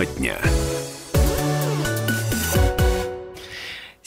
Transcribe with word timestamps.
Тема 0.00 0.06
дня. 0.06 0.59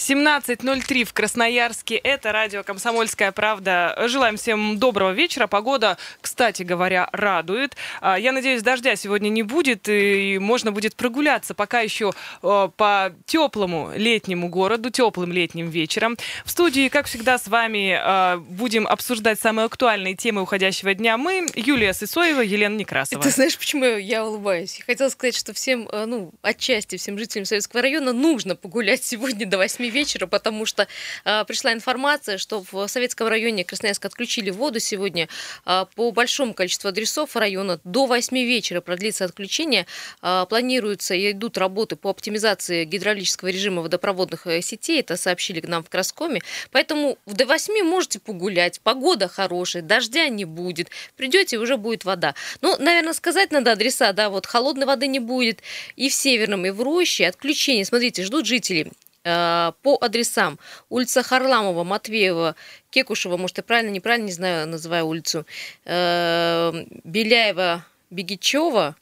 17.03 0.03 1.05
в 1.05 1.13
Красноярске. 1.13 1.95
Это 1.95 2.33
радио 2.33 2.61
«Комсомольская 2.63 3.31
правда». 3.31 3.95
Желаем 4.07 4.35
всем 4.35 4.77
доброго 4.77 5.11
вечера. 5.11 5.47
Погода, 5.47 5.97
кстати 6.19 6.63
говоря, 6.63 7.07
радует. 7.13 7.77
А, 8.01 8.19
я 8.19 8.33
надеюсь, 8.33 8.61
дождя 8.61 8.97
сегодня 8.97 9.29
не 9.29 9.43
будет, 9.43 9.87
и 9.87 10.39
можно 10.39 10.73
будет 10.73 10.97
прогуляться 10.97 11.53
пока 11.53 11.79
еще 11.79 12.11
э, 12.41 12.69
по 12.75 13.13
теплому 13.25 13.93
летнему 13.95 14.49
городу, 14.49 14.89
теплым 14.89 15.31
летним 15.31 15.69
вечером. 15.69 16.17
В 16.43 16.51
студии, 16.51 16.89
как 16.89 17.05
всегда, 17.05 17.37
с 17.37 17.47
вами 17.47 17.97
э, 17.97 18.37
будем 18.39 18.87
обсуждать 18.87 19.39
самые 19.39 19.67
актуальные 19.67 20.15
темы 20.15 20.41
уходящего 20.41 20.93
дня. 20.93 21.17
Мы, 21.17 21.47
Юлия 21.55 21.93
Сысоева, 21.93 22.41
Елена 22.41 22.75
Некрасова. 22.75 23.23
Ты 23.23 23.29
знаешь, 23.29 23.57
почему 23.57 23.85
я 23.85 24.25
улыбаюсь? 24.25 24.79
Я 24.79 24.83
хотела 24.83 25.07
сказать, 25.07 25.37
что 25.37 25.53
всем, 25.53 25.87
ну, 25.93 26.33
отчасти 26.41 26.97
всем 26.97 27.17
жителям 27.17 27.45
Советского 27.45 27.81
района 27.81 28.11
нужно 28.11 28.57
погулять 28.57 29.05
сегодня 29.05 29.45
до 29.45 29.57
8 29.57 29.92
вечера, 29.93 30.27
потому 30.27 30.65
что 30.65 30.87
э, 31.23 31.45
пришла 31.45 31.73
информация, 31.73 32.37
что 32.37 32.63
в 32.71 32.87
Советском 32.87 33.27
районе 33.27 33.63
Красноярска 33.63 34.07
отключили 34.07 34.49
воду 34.49 34.79
сегодня 34.79 35.29
э, 35.65 35.85
по 35.95 36.11
большому 36.11 36.53
количеству 36.53 36.89
адресов 36.89 37.35
района. 37.35 37.79
До 37.83 38.05
8 38.05 38.35
вечера 38.37 38.81
продлится 38.81 39.25
отключение. 39.25 39.85
Э, 40.21 40.45
планируются 40.49 41.13
и 41.13 41.31
идут 41.31 41.57
работы 41.57 41.95
по 41.95 42.09
оптимизации 42.09 42.85
гидравлического 42.85 43.49
режима 43.49 43.81
водопроводных 43.81 44.47
э, 44.47 44.61
сетей. 44.61 44.99
Это 44.99 45.17
сообщили 45.17 45.65
нам 45.65 45.83
в 45.83 45.89
Краскоме. 45.89 46.41
Поэтому 46.71 47.17
до 47.25 47.45
8 47.45 47.83
можете 47.83 48.19
погулять. 48.19 48.81
Погода 48.81 49.27
хорошая, 49.27 49.83
дождя 49.83 50.27
не 50.29 50.45
будет. 50.45 50.89
Придете, 51.15 51.57
уже 51.57 51.77
будет 51.77 52.05
вода. 52.05 52.35
Ну, 52.61 52.75
наверное, 52.79 53.13
сказать 53.13 53.51
надо 53.51 53.71
адреса, 53.71 54.13
да, 54.13 54.29
вот 54.29 54.45
холодной 54.45 54.85
воды 54.85 55.07
не 55.07 55.19
будет 55.19 55.61
и 55.95 56.09
в 56.09 56.13
Северном, 56.13 56.65
и 56.65 56.71
в 56.71 56.81
Роще. 56.81 57.27
Отключение, 57.27 57.85
смотрите, 57.85 58.23
ждут 58.23 58.45
жители 58.45 58.91
по 59.23 59.97
адресам 60.01 60.59
улица 60.89 61.23
Харламова, 61.23 61.83
Матвеева, 61.83 62.55
Кекушева, 62.89 63.37
может, 63.37 63.57
я 63.57 63.63
правильно, 63.63 63.91
неправильно, 63.91 64.25
не 64.25 64.33
знаю, 64.33 64.67
называю 64.67 65.07
улицу, 65.07 65.45
э, 65.85 66.85
Беляева, 67.03 67.85
Бегичева, 68.09 68.95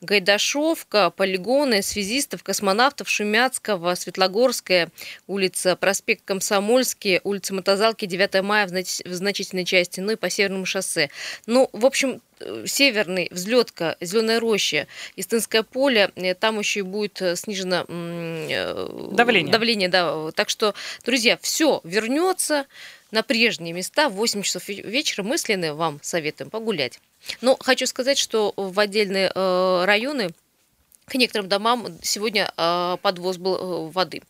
Гайдашовка, 0.00 1.10
полигоны, 1.10 1.82
связистов, 1.82 2.42
космонавтов, 2.42 3.08
Шумяцкого, 3.08 3.94
Светлогорская, 3.94 4.90
улица 5.26 5.76
Проспект 5.76 6.24
Комсомольский, 6.24 7.20
улица 7.24 7.54
Мотозалки, 7.54 8.06
9 8.06 8.42
мая 8.42 8.66
в, 8.66 8.70
знач- 8.70 9.06
в 9.08 9.12
значительной 9.12 9.64
части, 9.64 10.00
ну 10.00 10.12
и 10.12 10.16
по 10.16 10.30
Северному 10.30 10.66
шоссе. 10.66 11.10
Ну, 11.46 11.68
в 11.72 11.86
общем, 11.86 12.20
э, 12.33 12.33
северный, 12.66 13.28
взлетка, 13.30 13.96
зеленая 14.00 14.40
роща, 14.40 14.86
Истинское 15.16 15.62
поле, 15.62 16.10
э, 16.16 16.34
там 16.34 16.58
еще 16.58 16.80
и 16.80 16.82
будет 16.82 17.20
э, 17.22 17.36
снижено 17.36 17.84
давление. 19.12 19.52
давление 19.52 19.88
да. 19.88 20.30
Так 20.32 20.48
что, 20.48 20.74
друзья, 21.04 21.38
все 21.40 21.80
вернется 21.84 22.66
на 23.10 23.22
прежние 23.22 23.72
места. 23.72 24.08
В 24.08 24.14
8 24.14 24.42
часов 24.42 24.68
вечера 24.68 25.22
мы 25.22 25.38
с 25.38 25.48
Леной 25.48 25.72
вам 25.72 26.00
советуем 26.02 26.50
погулять. 26.50 26.98
Но 27.40 27.56
хочу 27.60 27.86
сказать, 27.86 28.18
что 28.18 28.52
в 28.56 28.78
отдельные 28.78 29.30
э, 29.34 29.84
районы 29.84 30.30
к 31.06 31.14
некоторым 31.16 31.48
домам 31.48 31.86
сегодня 32.02 32.50
э, 32.56 32.96
подвоз 33.02 33.36
был 33.36 33.54
э, 33.54 33.90
воды. 33.90 34.22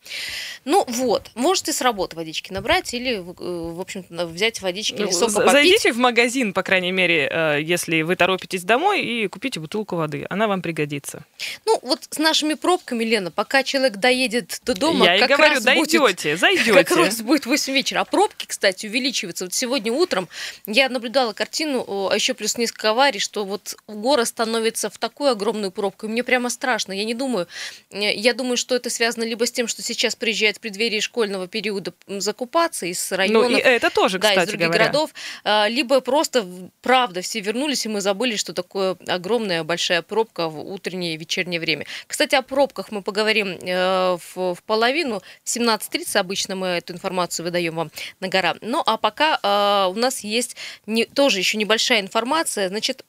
Ну 0.65 0.83
вот, 0.87 1.31
можете 1.35 1.71
с 1.73 1.81
работы 1.81 2.15
водички 2.15 2.51
набрать 2.51 2.93
или, 2.93 3.15
э, 3.15 3.21
в 3.21 3.79
общем-то, 3.79 4.27
взять 4.27 4.61
водички 4.61 4.95
или 4.95 5.11
сока 5.11 5.33
попить. 5.33 5.51
Зайдите 5.51 5.93
в 5.93 5.97
магазин, 5.97 6.53
по 6.53 6.63
крайней 6.63 6.91
мере, 6.91 7.29
э, 7.31 7.61
если 7.61 8.01
вы 8.01 8.15
торопитесь 8.15 8.63
домой, 8.63 9.01
и 9.01 9.27
купите 9.27 9.59
бутылку 9.59 9.95
воды. 9.95 10.25
Она 10.29 10.47
вам 10.47 10.61
пригодится. 10.61 11.23
Ну 11.65 11.79
вот 11.81 12.07
с 12.09 12.17
нашими 12.17 12.55
пробками, 12.55 13.03
Лена, 13.03 13.31
пока 13.31 13.63
человек 13.63 13.97
доедет 13.97 14.59
до 14.63 14.73
дома, 14.73 15.05
Я 15.05 15.19
как 15.19 15.31
и 15.31 15.33
говорю, 15.35 15.53
раз 15.53 15.63
дойдете, 15.63 15.99
будет, 15.99 16.39
зайдете. 16.39 16.73
Как 16.85 16.91
раз 16.91 17.21
будет 17.21 17.45
8 17.45 17.73
вечера. 17.73 18.01
А 18.01 18.05
пробки, 18.05 18.45
кстати, 18.45 18.87
увеличиваются. 18.87 19.45
Вот 19.45 19.53
сегодня 19.53 19.91
утром 19.91 20.27
я 20.65 20.89
наблюдала 20.89 21.33
картину, 21.33 22.09
а 22.09 22.15
еще 22.15 22.33
плюс 22.33 22.57
несколько 22.57 22.91
аварий, 22.91 23.19
что 23.19 23.45
вот 23.45 23.75
город 23.87 24.27
становится 24.27 24.89
в 24.89 24.97
такую 24.97 25.31
огромную 25.31 25.71
пробку. 25.71 26.07
И 26.07 26.09
мне 26.09 26.23
прямо 26.23 26.49
страшно. 26.65 26.93
Я 26.93 27.03
не 27.03 27.13
думаю. 27.13 27.47
Э, 27.91 28.13
я 28.15 28.33
думаю, 28.33 28.57
что 28.57 28.75
это 28.75 28.89
связано 28.89 29.23
либо 29.23 29.45
с 29.45 29.51
тем, 29.51 29.67
что 29.67 29.83
сейчас 29.83 30.15
приезжает 30.15 30.57
в 30.57 30.59
преддверии 30.59 30.99
школьного 30.99 31.47
периода 31.47 31.93
закупаться 32.07 32.87
из 32.87 33.11
районов. 33.11 33.51
Ну, 33.51 33.57
и 33.57 33.61
это 33.61 33.91
тоже, 33.91 34.17
да, 34.17 34.29
кстати 34.29 34.45
из 34.45 34.49
других 34.49 34.67
говоря. 34.67 34.85
городов. 34.85 35.11
А, 35.43 35.67
либо 35.67 36.01
просто, 36.01 36.47
правда, 36.81 37.21
все 37.21 37.39
вернулись, 37.39 37.85
и 37.85 37.89
мы 37.89 38.01
забыли, 38.01 38.35
что 38.35 38.53
такое 38.53 38.97
огромная 39.07 39.63
большая 39.63 40.01
пробка 40.01 40.49
в 40.49 40.59
утреннее 40.59 41.13
и 41.13 41.17
вечернее 41.17 41.59
время. 41.59 41.85
Кстати, 42.07 42.33
о 42.33 42.41
пробках 42.41 42.91
мы 42.91 43.03
поговорим 43.03 43.59
э, 43.61 44.17
в, 44.17 44.55
в 44.55 44.63
половину. 44.65 45.21
В 45.43 45.55
17.30 45.55 46.17
обычно 46.17 46.55
мы 46.55 46.67
эту 46.67 46.93
информацию 46.93 47.45
выдаем 47.45 47.75
вам 47.75 47.91
на 48.19 48.27
гора. 48.27 48.55
Ну, 48.61 48.81
а 48.83 48.97
пока 48.97 49.39
э, 49.43 49.91
у 49.91 49.95
нас 49.99 50.21
есть 50.21 50.55
не, 50.87 51.05
тоже 51.05 51.37
еще 51.37 51.57
небольшая 51.57 52.01
информация. 52.01 52.69
Значит, 52.69 53.05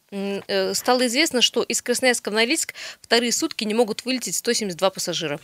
стало 0.73 1.06
известно, 1.06 1.43
что 1.43 1.62
из 1.62 1.83
Красноярска 1.83 2.31
в 2.31 2.34
Норильск 2.34 2.75
вторые 3.00 3.33
сутки 3.33 3.45
сутки 3.46 3.64
не 3.64 3.74
могут 3.74 4.04
вылететь 4.04 4.34
172 4.34 4.90
пассажира. 4.90 5.38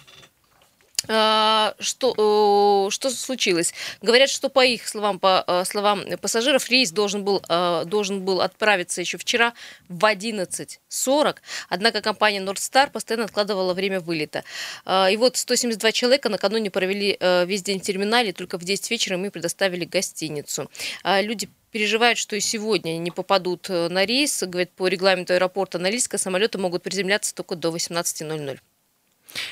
А, 1.08 1.74
что, 1.80 2.88
что 2.90 3.10
случилось? 3.10 3.74
Говорят, 4.02 4.28
что 4.30 4.48
по 4.48 4.64
их 4.64 4.86
словам, 4.88 5.18
по 5.18 5.44
э, 5.46 5.64
словам 5.64 6.04
пассажиров, 6.20 6.68
рейс 6.70 6.92
должен 6.92 7.24
был, 7.24 7.42
э, 7.48 7.84
должен 7.86 8.24
был 8.24 8.40
отправиться 8.40 9.00
еще 9.00 9.18
вчера 9.18 9.52
в 9.88 10.04
11.40, 10.04 11.36
однако 11.68 12.02
компания 12.02 12.40
Northstar 12.40 12.90
постоянно 12.90 13.24
откладывала 13.24 13.74
время 13.74 14.00
вылета. 14.00 14.44
А, 14.84 15.10
и 15.10 15.16
вот 15.16 15.36
172 15.36 15.92
человека 15.92 16.28
накануне 16.28 16.70
провели 16.70 17.16
э, 17.18 17.46
весь 17.46 17.62
день 17.62 17.80
в 17.80 17.82
терминале, 17.82 18.32
только 18.32 18.58
в 18.58 18.64
10 18.64 18.90
вечера 18.90 19.16
мы 19.16 19.30
предоставили 19.30 19.84
гостиницу. 19.84 20.70
А, 21.02 21.20
люди 21.20 21.48
переживают, 21.72 22.18
что 22.18 22.36
и 22.36 22.40
сегодня 22.40 22.96
не 22.98 23.10
попадут 23.10 23.68
на 23.68 24.04
рейс. 24.04 24.42
Говорят, 24.44 24.70
по 24.70 24.86
регламенту 24.86 25.32
аэропорта 25.32 25.78
Норильска 25.80 26.18
самолеты 26.18 26.58
могут 26.58 26.84
приземляться 26.84 27.34
только 27.34 27.56
до 27.56 27.74
18.00. 27.74 28.60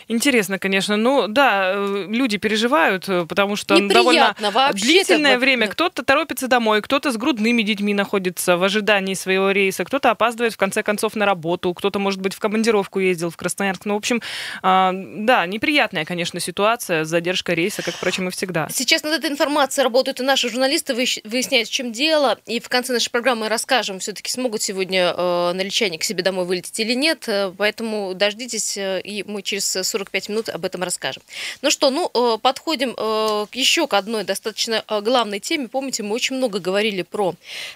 Интересно, 0.08 0.58
конечно. 0.58 0.96
Ну 0.96 1.28
да, 1.28 1.72
э, 1.74 2.06
люди 2.08 2.36
переживают, 2.36 3.08
э, 3.08 3.26
потому 3.26 3.56
что 3.56 3.74
Неприятно, 3.74 4.34
довольно 4.40 4.72
длительное 4.72 5.34
вот, 5.34 5.40
время. 5.40 5.68
Кто-то 5.68 6.02
торопится 6.02 6.48
домой, 6.48 6.82
кто-то 6.82 7.12
с 7.12 7.16
грудными 7.16 7.62
детьми 7.62 7.94
находится 7.94 8.56
в 8.56 8.62
ожидании 8.62 9.14
своего 9.14 9.50
рейса, 9.50 9.84
кто-то 9.84 10.10
опаздывает 10.10 10.54
в 10.54 10.56
конце 10.56 10.82
концов 10.82 11.14
на 11.16 11.26
работу, 11.26 11.72
кто-то, 11.74 11.98
может 11.98 12.20
быть, 12.20 12.34
в 12.34 12.38
командировку 12.38 12.98
ездил 12.98 13.30
в 13.30 13.36
Красноярск. 13.36 13.84
Ну, 13.84 13.94
в 13.94 13.98
общем, 13.98 14.20
а, 14.62 14.92
да, 14.92 15.46
неприятная, 15.46 16.04
конечно, 16.04 16.40
ситуация, 16.40 17.04
задержка 17.04 17.54
рейса, 17.54 17.82
как, 17.82 17.94
впрочем, 17.94 18.28
и 18.28 18.30
всегда. 18.30 18.68
Сейчас 18.70 19.02
над 19.02 19.14
этой 19.14 19.30
информацией 19.30 19.84
работают 19.84 20.20
и 20.20 20.22
наши 20.22 20.48
журналисты, 20.48 20.94
выясняют, 20.94 21.68
в 21.68 21.72
чем 21.72 21.92
дело. 21.92 22.38
И 22.46 22.60
в 22.60 22.68
конце 22.68 22.92
нашей 22.92 23.10
программы 23.10 23.48
расскажем, 23.48 23.98
все-таки 24.00 24.30
смогут 24.30 24.62
сегодня 24.62 25.14
э, 25.16 25.52
наличане 25.52 25.98
к 25.98 26.04
себе 26.04 26.22
домой 26.22 26.44
вылететь 26.44 26.78
или 26.80 26.94
нет. 26.94 27.28
Э, 27.28 27.52
поэтому 27.56 28.14
дождитесь, 28.14 28.76
и 28.76 29.24
мы 29.26 29.42
через 29.42 29.69
45 29.72 30.28
минут 30.28 30.48
об 30.48 30.64
этом 30.64 30.82
расскажем. 30.82 31.22
Ну 31.62 31.70
что, 31.70 31.90
ну, 31.90 32.10
э, 32.12 32.38
подходим 32.38 32.94
э, 32.96 33.46
еще 33.52 33.86
к 33.86 33.94
одной 33.94 34.24
достаточно 34.24 34.84
э, 34.86 35.00
главной 35.00 35.40
теме. 35.40 35.68
Помните, 35.68 36.02
мы 36.02 36.14
очень 36.14 36.36
много 36.36 36.58
говорили 36.58 37.02
про 37.02 37.34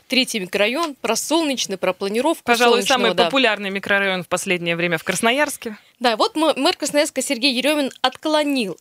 третий 0.08 0.40
микрорайон, 0.40 0.94
про 1.00 1.16
солнечный, 1.16 1.76
про 1.76 1.92
планировку 1.92 2.44
Пожалуй, 2.44 2.82
самый 2.82 3.14
да. 3.14 3.24
популярный 3.24 3.70
микрорайон 3.70 4.24
в 4.24 4.28
последнее 4.28 4.76
время 4.76 4.98
в 4.98 5.04
Красноярске. 5.04 5.76
Да, 6.00 6.16
вот 6.16 6.34
мэр 6.34 6.76
Красноярска 6.76 7.22
Сергей 7.22 7.54
Еремин 7.54 7.90
отклонил, 8.02 8.76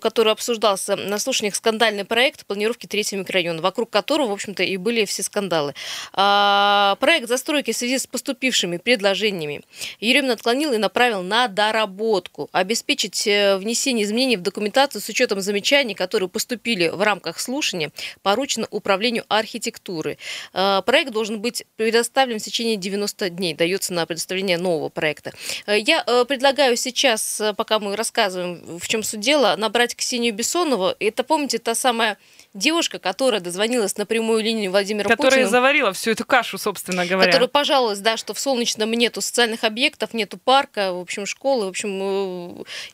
который 0.00 0.32
обсуждался 0.32 0.96
на 0.96 1.18
слушаниях, 1.18 1.54
скандальный 1.54 2.04
проект 2.04 2.46
планировки 2.46 2.86
третьего 2.86 3.20
микрорайона, 3.20 3.62
вокруг 3.62 3.88
которого, 3.88 4.28
в 4.28 4.32
общем-то, 4.32 4.62
и 4.62 4.76
были 4.76 5.06
все 5.06 5.22
скандалы. 5.22 5.74
А, 6.12 6.96
проект 7.00 7.28
застройки 7.28 7.72
в 7.72 7.76
связи 7.76 7.98
с 7.98 8.06
поступившими 8.06 8.76
предложениями 8.76 9.62
Еремин 9.98 10.30
отклонил 10.30 10.72
и 10.72 10.78
направил 10.78 11.22
на 11.22 11.48
доработку. 11.48 12.31
Обеспечить 12.52 13.26
э, 13.26 13.56
внесение 13.56 14.04
изменений 14.04 14.36
в 14.36 14.42
документацию 14.42 15.00
с 15.00 15.08
учетом 15.08 15.40
замечаний, 15.40 15.94
которые 15.94 16.28
поступили 16.28 16.88
в 16.88 17.02
рамках 17.02 17.38
слушания, 17.38 17.92
поручено 18.22 18.66
управлению 18.70 19.24
архитектуры. 19.28 20.18
А, 20.52 20.82
проект 20.82 21.12
должен 21.12 21.40
быть 21.40 21.64
предоставлен 21.76 22.38
в 22.38 22.42
течение 22.42 22.76
90 22.76 23.30
дней, 23.30 23.54
дается 23.54 23.92
на 23.92 24.06
предоставление 24.06 24.58
нового 24.58 24.88
проекта. 24.88 25.32
Э, 25.66 25.78
я 25.78 26.04
предлагаю 26.26 26.76
сейчас, 26.76 27.40
э, 27.40 27.54
пока 27.54 27.78
мы 27.78 27.96
рассказываем, 27.96 28.78
в 28.78 28.88
чем 28.88 29.02
суть 29.02 29.20
дела, 29.20 29.56
набрать 29.56 29.94
Ксению 29.94 30.34
Бессонову. 30.34 30.94
Это, 30.98 31.24
помните, 31.24 31.58
та 31.58 31.74
самая 31.74 32.18
девушка, 32.54 32.98
которая 32.98 33.40
дозвонилась 33.40 33.96
на 33.96 34.06
прямую 34.06 34.42
линию 34.42 34.70
Владимира 34.70 35.04
которая 35.04 35.16
Путина. 35.16 35.30
Которая 35.30 35.50
заварила 35.50 35.92
всю 35.92 36.10
эту 36.10 36.24
кашу, 36.24 36.58
собственно 36.58 37.06
говоря. 37.06 37.30
Которая 37.30 37.48
пожаловалась, 37.48 38.00
да, 38.00 38.16
что 38.16 38.34
в 38.34 38.40
Солнечном 38.40 38.90
нету 38.92 39.20
социальных 39.20 39.64
объектов, 39.64 40.14
нету 40.14 40.38
парка, 40.38 40.92
в 40.92 41.00
общем, 41.00 41.26
школы, 41.26 41.66
в 41.66 41.68
общем, 41.68 42.02
э, 42.02 42.21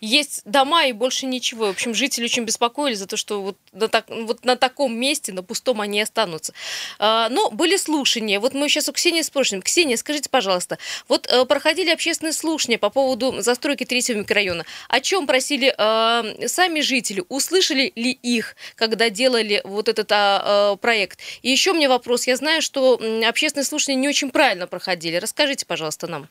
есть 0.01 0.43
дома 0.45 0.87
и 0.87 0.93
больше 0.93 1.27
ничего. 1.27 1.67
В 1.67 1.71
общем, 1.71 1.95
жители 1.95 2.25
очень 2.25 2.45
беспокоились 2.45 2.99
за 2.99 3.07
то, 3.07 3.17
что 3.17 3.43
вот 3.43 3.57
на, 3.73 3.89
так, 3.89 4.07
вот 4.09 4.45
на 4.45 4.57
таком 4.57 4.97
месте, 4.97 5.33
на 5.33 5.43
пустом 5.43 5.81
они 5.81 6.01
останутся. 6.01 6.53
А, 6.99 7.29
но 7.29 7.51
были 7.51 7.77
слушания. 7.77 8.41
Вот 8.41 8.55
мы 8.55 8.69
сейчас 8.69 8.89
у 8.89 8.93
Ксении 8.93 9.23
спросим. 9.23 9.63
Ксения, 9.63 9.97
скажите, 9.97 10.29
пожалуйста, 10.29 10.79
вот 11.09 11.27
э, 11.31 11.45
проходили 11.45 11.91
общественные 11.91 12.33
слушания 12.33 12.79
по 12.79 12.91
поводу 12.91 13.41
застройки 13.41 13.85
третьего 13.85 14.19
микрорайона. 14.19 14.65
О 14.89 15.01
чем 15.01 15.27
просили 15.27 15.75
э, 15.77 16.49
сами 16.49 16.81
жители? 16.81 17.23
Услышали 17.29 17.93
ли 17.95 18.11
их, 18.11 18.57
когда 18.75 19.11
делали 19.11 19.61
вот 19.65 19.89
этот 19.89 20.11
э, 20.11 20.77
проект? 20.81 21.21
И 21.43 21.51
еще 21.51 21.73
меня 21.73 21.89
вопрос. 21.89 22.27
Я 22.27 22.37
знаю, 22.37 22.63
что 22.63 23.01
общественные 23.27 23.65
слушания 23.65 23.97
не 23.97 24.09
очень 24.09 24.31
правильно 24.31 24.67
проходили. 24.67 25.17
Расскажите, 25.17 25.67
пожалуйста, 25.67 26.07
нам. 26.07 26.29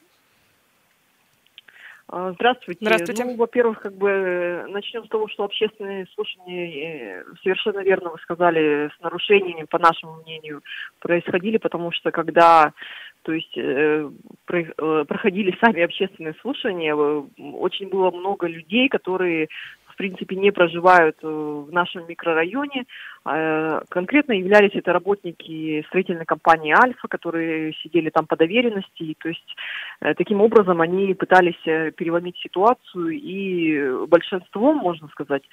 А, 2.09 2.31
здравствуйте. 2.33 2.79
Здравствуйте. 2.85 3.25
Ну, 3.25 3.35
во-первых, 3.35 3.81
как 3.81 3.93
бы 3.93 4.65
начнем 4.69 5.03
с 5.05 5.09
того, 5.09 5.27
что 5.27 5.43
общественные 5.43 6.07
слушания, 6.15 7.21
э, 7.21 7.23
совершенно 7.43 7.79
верно 7.79 8.11
вы 8.11 8.17
сказали, 8.19 8.89
с 8.97 9.01
нарушениями, 9.01 9.65
по 9.69 9.77
нашему 9.77 10.21
мнению, 10.23 10.61
происходили, 10.99 11.57
потому 11.57 11.91
что 11.91 12.11
когда 12.11 12.71
то 13.23 13.33
есть 13.33 13.57
э, 13.57 14.09
э 14.49 15.05
проходили 15.05 15.57
сами 15.59 15.81
общественные 15.81 16.35
слушания, 16.41 16.95
очень 16.95 17.89
было 17.89 18.09
много 18.09 18.47
людей, 18.47 18.87
которые 18.87 19.49
принципе, 19.97 20.35
не 20.35 20.51
проживают 20.51 21.17
э, 21.21 21.27
в 21.27 21.71
нашем 21.71 22.07
микрорайоне. 22.07 22.85
А, 23.25 23.81
конкретно 23.89 24.33
являлись 24.33 24.71
это 24.73 24.93
работники 24.93 25.83
строительной 25.87 26.25
компании 26.25 26.73
«Альфа», 26.73 27.07
которые 27.09 27.73
сидели 27.83 28.09
там 28.09 28.25
по 28.25 28.37
доверенности. 28.37 29.15
То 29.19 29.29
есть 29.29 29.55
э, 29.99 30.13
таким 30.13 30.41
образом 30.41 30.79
они 30.79 31.13
пытались 31.13 31.59
э, 31.65 31.91
переломить 31.91 32.37
ситуацию 32.37 33.09
и 33.09 34.05
большинством, 34.07 34.77
можно 34.77 35.07
сказать, 35.09 35.43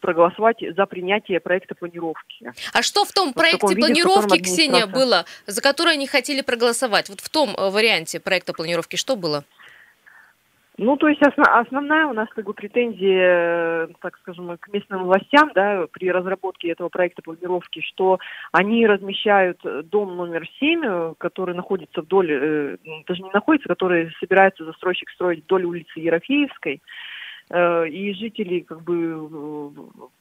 проголосовать 0.00 0.58
за 0.76 0.86
принятие 0.86 1.40
проекта 1.40 1.74
планировки. 1.74 2.52
А 2.72 2.82
что 2.82 3.04
в 3.04 3.12
том 3.12 3.28
вот 3.28 3.34
проекте 3.34 3.66
в 3.66 3.78
планировки, 3.78 4.34
виде, 4.34 4.44
Ксения, 4.44 4.86
было, 4.86 5.24
за 5.46 5.62
которое 5.62 5.92
они 5.92 6.06
хотели 6.06 6.42
проголосовать? 6.42 7.08
Вот 7.08 7.20
в 7.20 7.28
том 7.30 7.54
варианте 7.56 8.20
проекта 8.20 8.52
планировки 8.52 8.96
что 8.96 9.16
было? 9.16 9.44
Ну, 10.76 10.96
то 10.96 11.08
есть 11.08 11.22
основ, 11.22 11.46
основная 11.48 12.06
у 12.06 12.12
нас 12.12 12.28
как 12.30 12.46
бы 12.46 12.52
претензия, 12.52 13.88
так 14.00 14.18
скажем, 14.18 14.58
к 14.58 14.68
местным 14.72 15.04
властям, 15.04 15.52
да, 15.54 15.86
при 15.92 16.10
разработке 16.10 16.68
этого 16.68 16.88
проекта 16.88 17.22
планировки, 17.22 17.80
что 17.80 18.18
они 18.50 18.84
размещают 18.84 19.60
дом 19.90 20.16
номер 20.16 20.48
7, 20.58 21.14
который 21.18 21.54
находится 21.54 22.02
вдоль, 22.02 22.28
э, 22.32 22.76
даже 23.06 23.22
не 23.22 23.30
находится, 23.30 23.68
который 23.68 24.12
собирается 24.18 24.64
застройщик 24.64 25.10
строить 25.10 25.44
вдоль 25.44 25.64
улицы 25.64 26.00
Ерофеевской, 26.00 26.74
Э, 26.76 27.13
и 27.52 28.14
жители 28.14 28.60
как 28.60 28.82
бы 28.82 29.70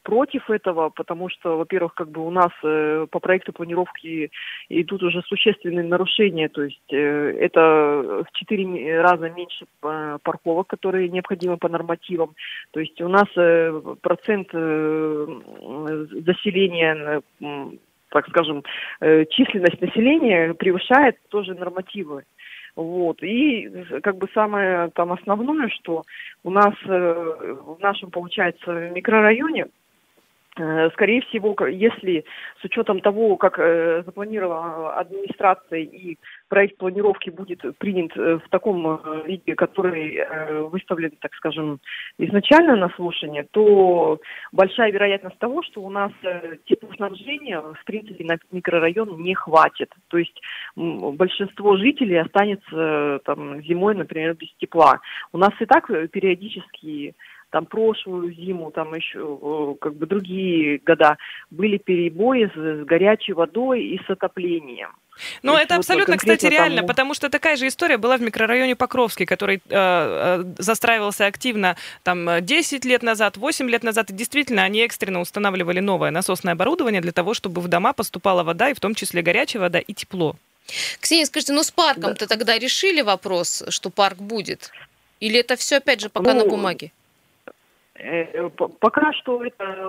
против 0.03 0.49
этого, 0.49 0.89
потому 0.89 1.29
что, 1.29 1.57
во-первых, 1.57 1.93
как 1.93 2.09
бы 2.09 2.25
у 2.25 2.29
нас 2.29 2.51
э, 2.63 3.07
по 3.09 3.19
проекту 3.19 3.53
планировки 3.53 4.29
идут 4.69 5.03
уже 5.03 5.21
существенные 5.23 5.85
нарушения, 5.85 6.49
то 6.49 6.63
есть 6.63 6.91
э, 6.91 6.97
это 7.39 8.25
в 8.25 8.31
четыре 8.33 9.01
раза 9.01 9.29
меньше 9.29 9.65
парковок, 9.79 10.67
которые 10.67 11.07
необходимы 11.09 11.57
по 11.57 11.69
нормативам, 11.69 12.35
то 12.71 12.81
есть 12.81 12.99
у 13.01 13.07
нас 13.07 13.27
процент 14.01 14.51
заселения 16.25 17.21
так 18.09 18.27
скажем, 18.27 18.63
численность 19.31 19.81
населения 19.81 20.53
превышает 20.53 21.17
тоже 21.29 21.55
нормативы. 21.55 22.25
Вот. 22.75 23.21
И 23.21 23.69
как 24.01 24.17
бы 24.17 24.27
самое 24.33 24.89
там 24.95 25.13
основное, 25.13 25.69
что 25.69 26.03
у 26.43 26.49
нас 26.49 26.73
э, 26.85 27.55
в 27.65 27.77
нашем, 27.79 28.09
получается, 28.09 28.89
микрорайоне 28.89 29.67
скорее 30.55 31.21
всего, 31.21 31.55
если 31.67 32.25
с 32.61 32.63
учетом 32.63 32.99
того, 32.99 33.37
как 33.37 33.57
э, 33.57 34.03
запланировала 34.05 34.93
администрация 34.93 35.79
и 35.79 36.17
проект 36.47 36.77
планировки 36.77 37.31
будет 37.31 37.61
принят 37.79 38.15
э, 38.15 38.37
в 38.37 38.49
таком 38.49 39.23
виде, 39.25 39.55
который 39.55 40.19
выставлен, 40.69 41.11
так 41.19 41.33
скажем, 41.35 41.79
изначально 42.19 42.75
на 42.75 42.89
слушание, 42.89 43.47
то 43.49 44.19
большая 44.51 44.91
вероятность 44.91 45.39
того, 45.39 45.63
что 45.63 45.81
у 45.81 45.89
нас 45.89 46.11
теплоснабжения, 46.65 47.59
в 47.59 47.83
принципе, 47.85 48.23
на 48.23 48.37
микрорайон 48.51 49.21
не 49.21 49.33
хватит. 49.33 49.91
То 50.09 50.17
есть 50.17 50.39
большинство 50.75 51.77
жителей 51.77 52.17
останется 52.17 53.19
там, 53.25 53.61
зимой, 53.63 53.95
например, 53.95 54.35
без 54.35 54.53
тепла. 54.59 54.99
У 55.31 55.37
нас 55.37 55.51
и 55.59 55.65
так 55.65 55.87
периодически 56.11 57.15
там 57.53 57.67
прошлую 57.67 58.33
зиму, 58.33 58.71
там 58.71 58.95
еще 58.95 59.77
как 59.79 59.93
бы 59.93 60.07
другие 60.07 60.79
года 60.79 61.17
были 61.51 61.77
перебои 61.77 62.45
с, 62.47 62.57
с 62.57 62.83
горячей 62.83 63.33
водой 63.33 63.83
и 63.83 64.01
с 64.03 64.09
отоплением. 64.09 64.89
Ну, 65.43 65.55
это 65.55 65.75
вот 65.75 65.81
абсолютно, 65.81 66.17
кстати, 66.17 66.47
реально, 66.47 66.77
тому... 66.77 66.87
потому 66.87 67.13
что 67.13 67.29
такая 67.29 67.55
же 67.55 67.67
история 67.67 67.97
была 67.97 68.17
в 68.17 68.21
микрорайоне 68.21 68.75
Покровский, 68.75 69.27
который 69.27 69.57
э, 69.57 69.59
э 69.69 70.43
застраивался 70.57 71.27
активно 71.27 71.77
там 72.01 72.43
10 72.43 72.85
лет 72.85 73.03
назад, 73.03 73.37
8 73.37 73.69
лет 73.69 73.83
назад, 73.83 74.09
и 74.09 74.13
действительно 74.13 74.63
они 74.63 74.79
экстренно 74.79 75.21
устанавливали 75.21 75.79
новое 75.79 76.09
насосное 76.09 76.53
оборудование 76.53 77.01
для 77.01 77.11
того, 77.11 77.35
чтобы 77.35 77.61
в 77.61 77.67
дома 77.67 77.93
поступала 77.93 78.41
вода, 78.43 78.71
и 78.71 78.73
в 78.73 78.79
том 78.79 78.95
числе 78.95 79.21
горячая 79.21 79.61
вода 79.61 79.77
и 79.77 79.93
тепло. 79.93 80.35
Ксения, 80.99 81.25
скажите, 81.25 81.53
ну 81.53 81.61
с 81.61 81.69
парком-то 81.69 82.25
да. 82.25 82.35
тогда 82.35 82.57
решили 82.57 83.01
вопрос, 83.01 83.63
что 83.69 83.91
парк 83.91 84.17
будет? 84.17 84.71
Или 85.19 85.39
это 85.39 85.55
все, 85.55 85.77
опять 85.77 86.01
же, 86.01 86.09
пока 86.09 86.33
ну, 86.33 86.39
на 86.39 86.49
бумаге? 86.49 86.91
Э, 88.03 88.49
пока 88.49 89.13
что 89.13 89.43
это, 89.43 89.87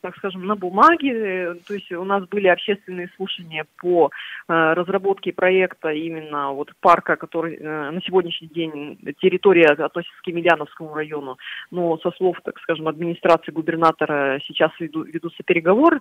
так 0.00 0.16
скажем, 0.16 0.46
на 0.46 0.56
бумаге, 0.56 1.54
то 1.66 1.74
есть 1.74 1.92
у 1.92 2.04
нас 2.04 2.26
были 2.28 2.48
общественные 2.48 3.08
слушания 3.16 3.66
по 3.78 4.10
э, 4.48 4.72
разработке 4.72 5.32
проекта 5.32 5.90
именно 5.90 6.52
вот 6.52 6.72
парка, 6.80 7.16
который 7.16 7.56
э, 7.56 7.90
на 7.90 8.00
сегодняшний 8.02 8.48
день 8.48 8.98
территория 9.20 9.68
относится 9.68 10.20
к 10.22 10.26
Емельяновскому 10.26 10.94
району, 10.94 11.38
но 11.70 11.98
со 11.98 12.10
слов, 12.12 12.36
так 12.42 12.58
скажем, 12.60 12.88
администрации 12.88 13.52
губернатора 13.52 14.40
сейчас 14.46 14.72
ведутся 14.80 15.42
переговоры, 15.44 16.00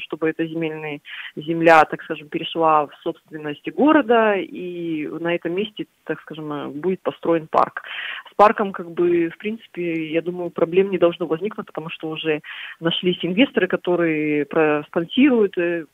чтобы 0.00 0.30
эта 0.30 0.46
земельная 0.46 1.00
земля, 1.36 1.84
так 1.84 2.02
скажем, 2.02 2.28
перешла 2.28 2.86
в 2.86 2.94
собственность 3.02 3.70
города, 3.72 4.34
и 4.36 5.06
на 5.06 5.34
этом 5.34 5.54
месте, 5.54 5.86
так 6.04 6.20
скажем, 6.22 6.72
будет 6.72 7.02
построен 7.02 7.46
парк. 7.46 7.82
С 8.30 8.34
парком, 8.34 8.72
как 8.72 8.90
бы, 8.90 9.28
в 9.28 9.38
принципе, 9.38 10.10
я 10.10 10.22
думаю, 10.22 10.50
проблем 10.50 10.77
проблем 10.78 10.90
не 10.90 10.98
должно 10.98 11.26
возникнуть, 11.26 11.66
потому 11.66 11.90
что 11.90 12.08
уже 12.08 12.40
нашлись 12.80 13.18
инвесторы, 13.22 13.66
которые 13.66 14.46
спонсируют 14.86 15.56
э, 15.58 15.86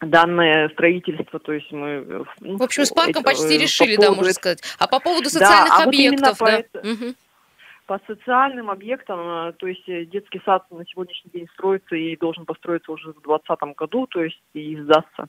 данное 0.00 0.68
строительство, 0.70 1.38
то 1.38 1.52
есть 1.52 1.70
мы... 1.72 2.24
Ну, 2.40 2.56
в 2.56 2.62
общем, 2.62 2.84
с 2.84 2.90
парком 2.90 3.22
почти 3.22 3.56
э, 3.56 3.62
решили, 3.62 3.96
по 3.96 4.02
поводу... 4.02 4.12
да, 4.12 4.16
можно 4.16 4.32
сказать. 4.32 4.62
А 4.78 4.86
по 4.86 5.00
поводу 5.00 5.28
социальных 5.28 5.76
да, 5.76 5.84
объектов, 5.84 6.42
а 6.42 6.44
вот 6.44 6.66
да? 6.72 6.80
По, 6.80 6.86
угу. 6.86 7.14
по 7.86 8.00
социальным 8.06 8.70
объектам, 8.70 9.48
э, 9.48 9.52
то 9.54 9.66
есть 9.66 9.84
детский 10.10 10.40
сад 10.44 10.64
на 10.70 10.84
сегодняшний 10.86 11.30
день 11.32 11.48
строится 11.54 11.96
и 11.96 12.16
должен 12.16 12.46
построиться 12.46 12.92
уже 12.92 13.10
в 13.10 13.22
2020 13.22 13.76
году, 13.76 14.06
то 14.06 14.22
есть 14.22 14.40
и 14.54 14.76
сдастся. 14.76 15.26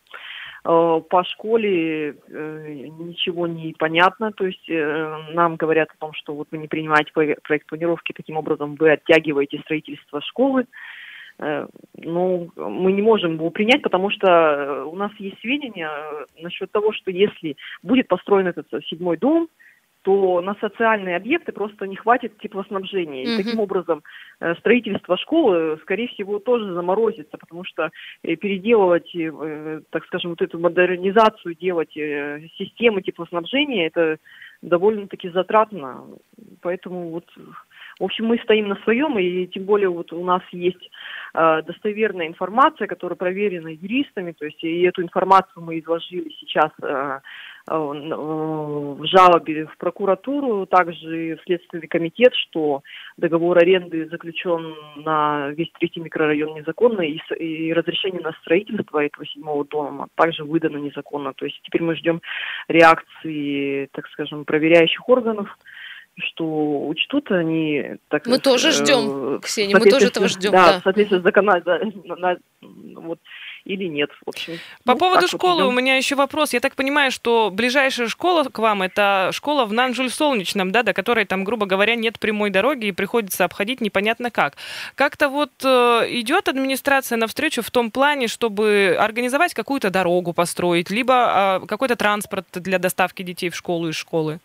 Э, 0.65 1.01
по 1.09 1.23
школе 1.23 2.15
э, 2.27 2.87
ничего 2.99 3.47
не 3.47 3.73
понятно, 3.77 4.31
то 4.31 4.45
есть 4.45 4.69
э, 4.69 5.17
нам 5.33 5.55
говорят 5.55 5.89
о 5.91 5.99
том, 5.99 6.13
что 6.13 6.35
вот 6.35 6.49
вы 6.51 6.57
не 6.57 6.67
принимаете 6.67 7.11
проект 7.13 7.67
планировки, 7.67 8.13
таким 8.13 8.37
образом 8.37 8.75
вы 8.75 8.91
оттягиваете 8.91 9.59
строительство 9.59 10.21
школы. 10.21 10.65
Ну, 11.95 12.51
мы 12.57 12.91
не 12.91 13.01
можем 13.01 13.35
его 13.35 13.49
принять, 13.49 13.81
потому 13.81 14.09
что 14.09 14.83
у 14.83 14.95
нас 14.97 15.09
есть 15.19 15.39
сведения 15.39 15.89
насчет 16.37 16.69
того, 16.69 16.91
что 16.91 17.11
если 17.11 17.55
будет 17.81 18.09
построен 18.09 18.47
этот 18.47 18.67
седьмой 18.87 19.15
дом, 19.15 19.47
то 20.09 20.41
на 20.41 20.55
социальные 20.55 21.17
объекты 21.17 21.51
просто 21.51 21.85
не 21.85 21.95
хватит 21.95 22.35
теплоснабжения. 22.39 23.25
И 23.25 23.37
таким 23.37 23.59
образом 23.59 24.01
э, 24.39 24.55
строительство 24.55 25.17
школы, 25.19 25.77
скорее 25.83 26.07
всего, 26.07 26.39
тоже 26.39 26.73
заморозится, 26.73 27.37
потому 27.37 27.63
что 27.63 27.91
э, 28.23 28.35
переделывать, 28.35 29.15
э, 29.15 29.81
так 29.91 30.03
скажем, 30.05 30.31
вот 30.31 30.41
эту 30.41 30.57
модернизацию, 30.57 31.53
делать 31.53 31.93
системы 31.93 33.03
теплоснабжения, 33.03 33.85
это 33.85 34.17
довольно-таки 34.63 35.29
затратно. 35.29 36.05
Поэтому 36.61 37.11
вот 37.11 37.25
в 37.99 38.03
общем, 38.05 38.25
мы 38.25 38.37
стоим 38.39 38.69
на 38.69 38.75
своем, 38.77 39.19
и 39.19 39.45
тем 39.47 39.65
более 39.65 39.89
вот 39.89 40.13
у 40.13 40.23
нас 40.23 40.41
есть 40.51 40.89
э, 41.33 41.61
достоверная 41.63 42.27
информация, 42.27 42.87
которая 42.87 43.17
проверена 43.17 43.67
юристами, 43.67 44.31
то 44.31 44.45
есть 44.45 44.63
и 44.63 44.83
эту 44.83 45.03
информацию 45.03 45.63
мы 45.63 45.79
изложили 45.79 46.29
сейчас 46.39 46.71
э, 46.81 47.19
в 47.67 49.05
жалобе 49.05 49.67
в 49.67 49.77
прокуратуру, 49.77 50.65
также 50.65 51.35
в 51.35 51.43
Следственный 51.45 51.87
комитет, 51.87 52.33
что 52.33 52.81
договор 53.17 53.57
аренды 53.57 54.07
заключен 54.09 54.75
на 54.95 55.49
весь 55.49 55.71
третий 55.77 55.99
микрорайон 55.99 56.55
незаконно, 56.55 57.01
и, 57.01 57.19
и 57.37 57.73
разрешение 57.73 58.21
на 58.21 58.31
строительство 58.41 59.03
этого 59.03 59.25
седьмого 59.25 59.65
дома 59.65 60.07
также 60.15 60.43
выдано 60.43 60.77
незаконно. 60.77 61.33
То 61.33 61.45
есть 61.45 61.59
теперь 61.63 61.83
мы 61.83 61.95
ждем 61.95 62.21
реакции, 62.67 63.87
так 63.91 64.07
скажем, 64.07 64.45
проверяющих 64.45 65.07
органов, 65.07 65.55
что 66.19 66.87
учтут 66.87 67.31
они... 67.31 67.97
Так, 68.09 68.25
мы 68.27 68.39
тоже 68.39 68.71
ждем, 68.71 69.35
э, 69.35 69.39
Ксения, 69.41 69.77
мы 69.77 69.89
тоже 69.89 70.07
этого 70.07 70.27
ждем. 70.27 70.51
Да, 70.51 70.73
да. 70.73 70.79
в 70.79 70.83
соответствии 70.83 71.19
с 71.19 71.23
законодательством. 71.23 72.37
Вот, 72.61 73.19
или 73.65 73.85
нет. 73.85 74.09
В 74.25 74.29
общем, 74.29 74.53
По 74.83 74.93
ну, 74.93 74.99
поводу 74.99 75.27
школы 75.27 75.63
вот 75.63 75.69
у 75.69 75.71
меня 75.71 75.95
еще 75.95 76.15
вопрос. 76.15 76.53
Я 76.53 76.59
так 76.59 76.75
понимаю, 76.75 77.11
что 77.11 77.49
ближайшая 77.51 78.07
школа 78.07 78.43
к 78.45 78.59
вам 78.59 78.81
это 78.81 79.29
школа 79.33 79.65
в 79.65 79.73
Нанжуль-Солнечном, 79.73 80.71
да, 80.71 80.83
до 80.83 80.93
которой 80.93 81.25
там, 81.25 81.43
грубо 81.43 81.65
говоря, 81.65 81.95
нет 81.95 82.19
прямой 82.19 82.49
дороги 82.49 82.87
и 82.87 82.91
приходится 82.91 83.45
обходить 83.45 83.81
непонятно 83.81 84.31
как. 84.31 84.55
Как-то 84.95 85.29
вот 85.29 85.51
э, 85.63 86.05
идет 86.09 86.47
администрация 86.47 87.17
навстречу 87.17 87.61
в 87.61 87.71
том 87.71 87.91
плане, 87.91 88.27
чтобы 88.27 88.97
организовать 88.99 89.53
какую-то 89.53 89.89
дорогу 89.89 90.33
построить, 90.33 90.89
либо 90.89 91.59
э, 91.63 91.67
какой-то 91.67 91.95
транспорт 91.95 92.45
для 92.53 92.79
доставки 92.79 93.23
детей 93.23 93.49
в 93.49 93.55
школу 93.55 93.89
и 93.89 93.91
школы? 93.91 94.39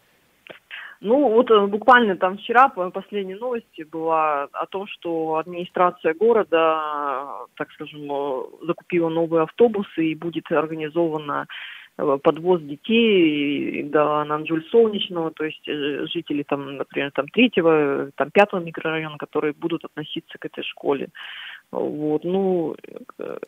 Ну, 1.00 1.28
вот 1.28 1.50
э, 1.50 1.66
буквально 1.66 2.16
там 2.16 2.38
вчера 2.38 2.68
последняя 2.68 3.36
новость 3.36 3.84
была 3.90 4.44
о 4.52 4.66
том, 4.66 4.86
что 4.86 5.36
администрация 5.36 6.14
города, 6.14 7.46
так 7.56 7.70
скажем, 7.72 8.10
э, 8.10 8.42
закупила 8.66 9.08
новые 9.08 9.42
автобусы 9.42 10.04
и 10.04 10.14
будет 10.14 10.50
организована 10.50 11.46
э, 11.98 12.18
подвоз 12.22 12.62
детей 12.62 13.82
до 13.82 14.24
Нанджуль 14.24 14.64
Солнечного, 14.70 15.30
то 15.30 15.44
есть 15.44 15.64
жители 15.66 16.42
там, 16.42 16.76
например, 16.76 17.10
там 17.12 17.28
третьего, 17.28 18.10
там 18.16 18.30
пятого 18.30 18.60
микрорайона, 18.60 19.18
которые 19.18 19.52
будут 19.52 19.84
относиться 19.84 20.38
к 20.38 20.44
этой 20.46 20.64
школе. 20.64 21.08
Вот, 21.70 22.22
ну, 22.22 22.76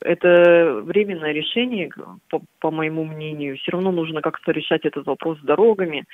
это 0.01 0.81
временное 0.83 1.33
решение, 1.33 1.91
по, 2.29 2.43
по 2.59 2.73
моему 2.73 3.05
мнению. 3.05 3.57
Все 3.57 3.71
равно 3.71 3.93
нужно 3.93 4.21
как-то 4.21 4.51
решать 4.51 4.85
этот 4.85 5.07
вопрос 5.07 5.39
с 5.39 5.43
дорогами 5.43 6.07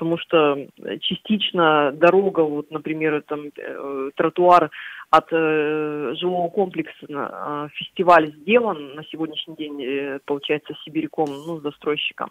потому 0.00 0.16
что 0.16 0.56
частично 1.02 1.92
дорога, 1.92 2.40
вот, 2.40 2.70
например, 2.70 3.22
там 3.28 3.48
э, 3.54 4.10
тротуар 4.16 4.70
от 5.10 5.26
э, 5.30 6.14
жилого 6.18 6.48
комплекса 6.48 7.06
э, 7.06 7.68
фестиваль 7.74 8.32
сделан 8.40 8.94
на 8.94 9.04
сегодняшний 9.04 9.56
день, 9.56 9.84
э, 9.84 10.20
получается, 10.24 10.72
Сибиряком, 10.82 11.26
ну, 11.46 11.60
застройщиком. 11.60 12.30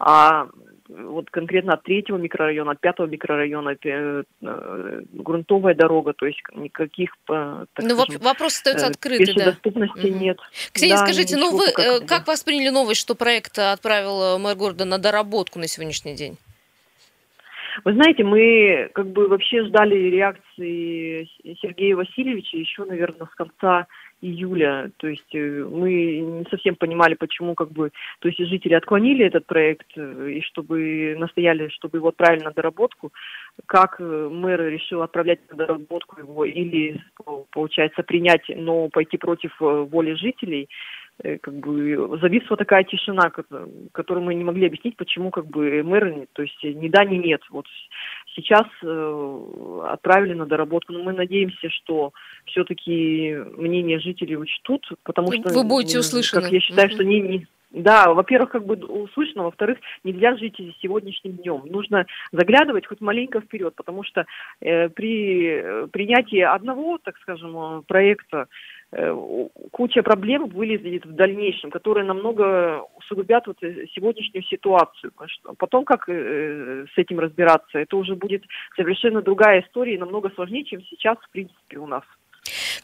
А 0.00 0.48
вот 0.88 1.30
конкретно 1.30 1.74
от 1.74 1.84
третьего 1.84 2.16
микрорайона, 2.16 2.72
от 2.72 2.80
пятого 2.80 3.06
микрорайона 3.06 3.70
это 3.70 4.24
э, 4.42 5.02
грунтовая 5.12 5.76
дорога, 5.76 6.12
то 6.12 6.26
есть 6.26 6.40
никаких 6.54 7.10
э, 7.30 7.66
так 7.72 7.84
ну, 7.84 7.96
скажем, 7.96 8.20
вопрос 8.20 8.54
остается 8.54 8.86
э, 8.86 8.90
открытый, 8.90 9.34
да. 9.36 9.44
доступности 9.52 10.08
угу. 10.08 10.18
нет. 10.18 10.38
Ксения, 10.72 10.96
да, 10.96 11.04
скажите, 11.04 11.36
ну 11.36 11.56
вы 11.56 11.70
как, 11.72 12.06
как 12.06 12.24
да. 12.26 12.32
восприняли 12.32 12.70
новость, 12.70 13.00
что 13.00 13.14
проект 13.14 13.58
отправил 13.58 14.38
мэр 14.38 14.56
города 14.56 14.84
на 14.84 14.98
доработку 14.98 15.60
на 15.60 15.68
сегодняшний 15.68 16.16
день? 16.16 16.36
Вы 17.84 17.94
знаете, 17.94 18.24
мы 18.24 18.90
как 18.94 19.08
бы 19.08 19.28
вообще 19.28 19.64
ждали 19.64 19.94
реакции 19.94 21.28
Сергея 21.60 21.96
Васильевича 21.96 22.56
еще, 22.56 22.84
наверное, 22.84 23.26
с 23.26 23.34
конца 23.34 23.86
июля. 24.22 24.90
То 24.96 25.08
есть 25.08 25.34
э, 25.34 25.64
мы 25.70 25.90
не 26.20 26.46
совсем 26.50 26.74
понимали, 26.76 27.14
почему 27.14 27.54
как 27.54 27.70
бы, 27.70 27.90
то 28.20 28.28
есть 28.28 28.38
жители 28.38 28.74
отклонили 28.74 29.26
этот 29.26 29.46
проект 29.46 29.86
э, 29.96 30.30
и 30.30 30.40
чтобы 30.42 31.16
настояли, 31.18 31.68
чтобы 31.68 31.98
его 31.98 32.08
отправили 32.08 32.44
на 32.44 32.52
доработку, 32.52 33.12
как 33.66 33.96
э, 33.98 34.28
мэр 34.32 34.68
решил 34.68 35.02
отправлять 35.02 35.40
на 35.50 35.56
доработку 35.58 36.18
его 36.18 36.44
или, 36.44 37.02
получается, 37.50 38.02
принять, 38.02 38.44
но 38.48 38.88
пойти 38.88 39.18
против 39.18 39.54
воли 39.60 40.14
жителей, 40.14 40.68
как 41.22 41.54
бы 41.54 42.18
зависла 42.20 42.56
такая 42.56 42.84
тишина, 42.84 43.32
которую 43.92 44.24
мы 44.24 44.34
не 44.34 44.44
могли 44.44 44.66
объяснить, 44.66 44.96
почему 44.96 45.30
как 45.30 45.46
бы 45.46 45.82
мэр, 45.82 46.26
то 46.34 46.42
есть 46.42 46.62
ни 46.62 46.88
да, 46.88 47.04
ни 47.04 47.16
нет. 47.16 47.40
Вот 47.50 47.66
сейчас 48.34 48.66
э, 48.82 49.80
отправили 49.88 50.34
на 50.34 50.46
доработку, 50.46 50.92
но 50.92 51.02
мы 51.02 51.12
надеемся, 51.12 51.70
что 51.70 52.12
все-таки 52.44 53.34
мнение 53.56 53.98
жителей 53.98 54.36
учтут, 54.36 54.86
потому 55.04 55.32
что... 55.32 55.52
Вы 55.52 55.64
будете 55.64 56.00
услышаны. 56.00 56.42
Как 56.42 56.52
я 56.52 56.60
считаю, 56.60 56.88
mm-hmm. 56.88 56.94
что 56.94 57.04
не, 57.04 57.20
не, 57.20 57.46
да, 57.70 58.12
во-первых, 58.12 58.50
как 58.50 58.66
бы 58.66 58.74
услышно, 58.74 59.44
во-вторых, 59.44 59.78
нельзя 60.04 60.36
жить 60.36 60.56
сегодняшним 60.82 61.32
днем. 61.32 61.62
Нужно 61.66 62.06
заглядывать 62.30 62.86
хоть 62.86 63.00
маленько 63.00 63.40
вперед, 63.40 63.74
потому 63.74 64.04
что 64.04 64.26
э, 64.60 64.90
при 64.90 65.46
э, 65.46 65.86
принятии 65.88 66.40
одного, 66.40 66.98
так 66.98 67.16
скажем, 67.18 67.82
проекта 67.88 68.36
Э, 68.36 68.46
куча 69.72 70.02
проблем 70.02 70.46
вылезет 70.46 71.04
в 71.04 71.12
дальнейшем, 71.12 71.70
которые 71.70 72.04
намного 72.04 72.82
усугубят 72.96 73.46
вот 73.46 73.62
э, 73.62 73.86
сегодняшнюю 73.94 74.42
ситуацию. 74.44 75.12
Потом 75.58 75.84
как 75.84 76.08
э, 76.08 76.86
с 76.94 76.98
этим 76.98 77.18
разбираться, 77.18 77.78
это 77.78 77.96
уже 77.96 78.14
будет 78.14 78.44
совершенно 78.74 79.22
другая 79.22 79.62
история 79.62 79.94
и 79.94 79.98
намного 79.98 80.30
сложнее, 80.30 80.64
чем 80.64 80.82
сейчас 80.82 81.18
в 81.18 81.30
принципе 81.30 81.78
у 81.78 81.86
нас. 81.86 82.04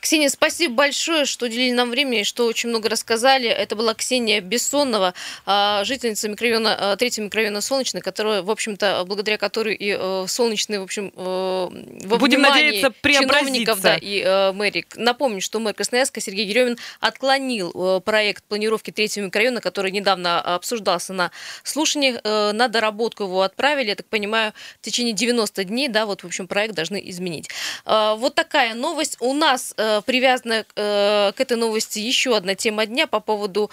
Ксения, 0.02 0.28
спасибо 0.30 0.74
большое, 0.74 1.26
что 1.26 1.46
уделили 1.46 1.70
нам 1.70 1.90
время 1.90 2.22
и 2.22 2.24
что 2.24 2.46
очень 2.46 2.70
много 2.70 2.88
рассказали. 2.88 3.48
Это 3.48 3.76
была 3.76 3.94
Ксения 3.94 4.40
Бессонова, 4.40 5.14
а, 5.46 5.84
жительница 5.84 6.28
микрорайона, 6.28 6.76
а, 6.76 6.96
третьего 6.96 7.26
микрорайона 7.26 7.60
Солнечный, 7.60 8.00
которая, 8.00 8.42
в 8.42 8.50
общем-то, 8.50 9.04
благодаря 9.06 9.38
которой 9.38 9.76
и 9.76 9.96
э, 9.96 10.24
Солнечный, 10.26 10.80
в 10.80 10.82
общем, 10.82 11.12
э, 11.14 11.68
во 12.04 12.18
Будем 12.18 12.42
надеяться, 12.42 12.92
чиновников 13.00 13.80
да, 13.80 13.94
и 13.94 14.20
э, 14.24 14.50
мэрии. 14.50 14.84
Напомню, 14.96 15.40
что 15.40 15.60
мэр 15.60 15.72
Красноярска 15.72 16.20
Сергей 16.20 16.46
Еремин 16.46 16.78
отклонил 16.98 18.00
проект 18.00 18.42
планировки 18.42 18.90
третьего 18.90 19.26
микрорайона, 19.26 19.60
который 19.60 19.92
недавно 19.92 20.40
обсуждался 20.40 21.12
на 21.12 21.30
слушаниях. 21.62 22.24
На 22.24 22.66
доработку 22.66 23.22
его 23.22 23.42
отправили, 23.42 23.90
я 23.90 23.94
так 23.94 24.06
понимаю, 24.06 24.52
в 24.80 24.84
течение 24.84 25.14
90 25.14 25.62
дней, 25.62 25.86
да, 25.86 26.06
вот, 26.06 26.22
в 26.22 26.26
общем, 26.26 26.48
проект 26.48 26.74
должны 26.74 27.00
изменить. 27.04 27.48
Вот 27.84 28.34
такая 28.34 28.74
новость. 28.74 29.16
У 29.20 29.32
нас 29.32 29.72
привязана 30.00 30.64
э, 30.74 31.32
к 31.36 31.40
этой 31.40 31.56
новости 31.56 31.98
еще 31.98 32.36
одна 32.36 32.54
тема 32.54 32.86
дня 32.86 33.06
по 33.06 33.20
поводу 33.20 33.70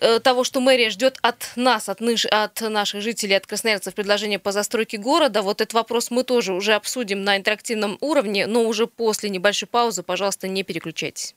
э, 0.00 0.20
того, 0.20 0.44
что 0.44 0.60
мэрия 0.60 0.90
ждет 0.90 1.18
от 1.22 1.52
нас, 1.56 1.88
от, 1.88 2.00
ныш, 2.00 2.26
от 2.26 2.60
наших 2.62 3.02
жителей, 3.02 3.36
от 3.36 3.46
красноярцев 3.46 3.94
предложение 3.94 4.38
по 4.38 4.52
застройке 4.52 4.96
города. 4.96 5.42
Вот 5.42 5.60
этот 5.60 5.74
вопрос 5.74 6.10
мы 6.10 6.24
тоже 6.24 6.52
уже 6.52 6.74
обсудим 6.74 7.24
на 7.24 7.36
интерактивном 7.36 7.98
уровне, 8.00 8.46
но 8.46 8.64
уже 8.64 8.86
после 8.86 9.28
небольшой 9.28 9.68
паузы, 9.68 10.02
пожалуйста, 10.02 10.48
не 10.48 10.62
переключайтесь. 10.62 11.34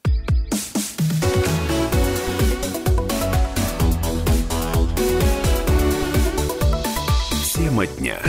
Тема 7.54 7.88
дня. 7.88 8.20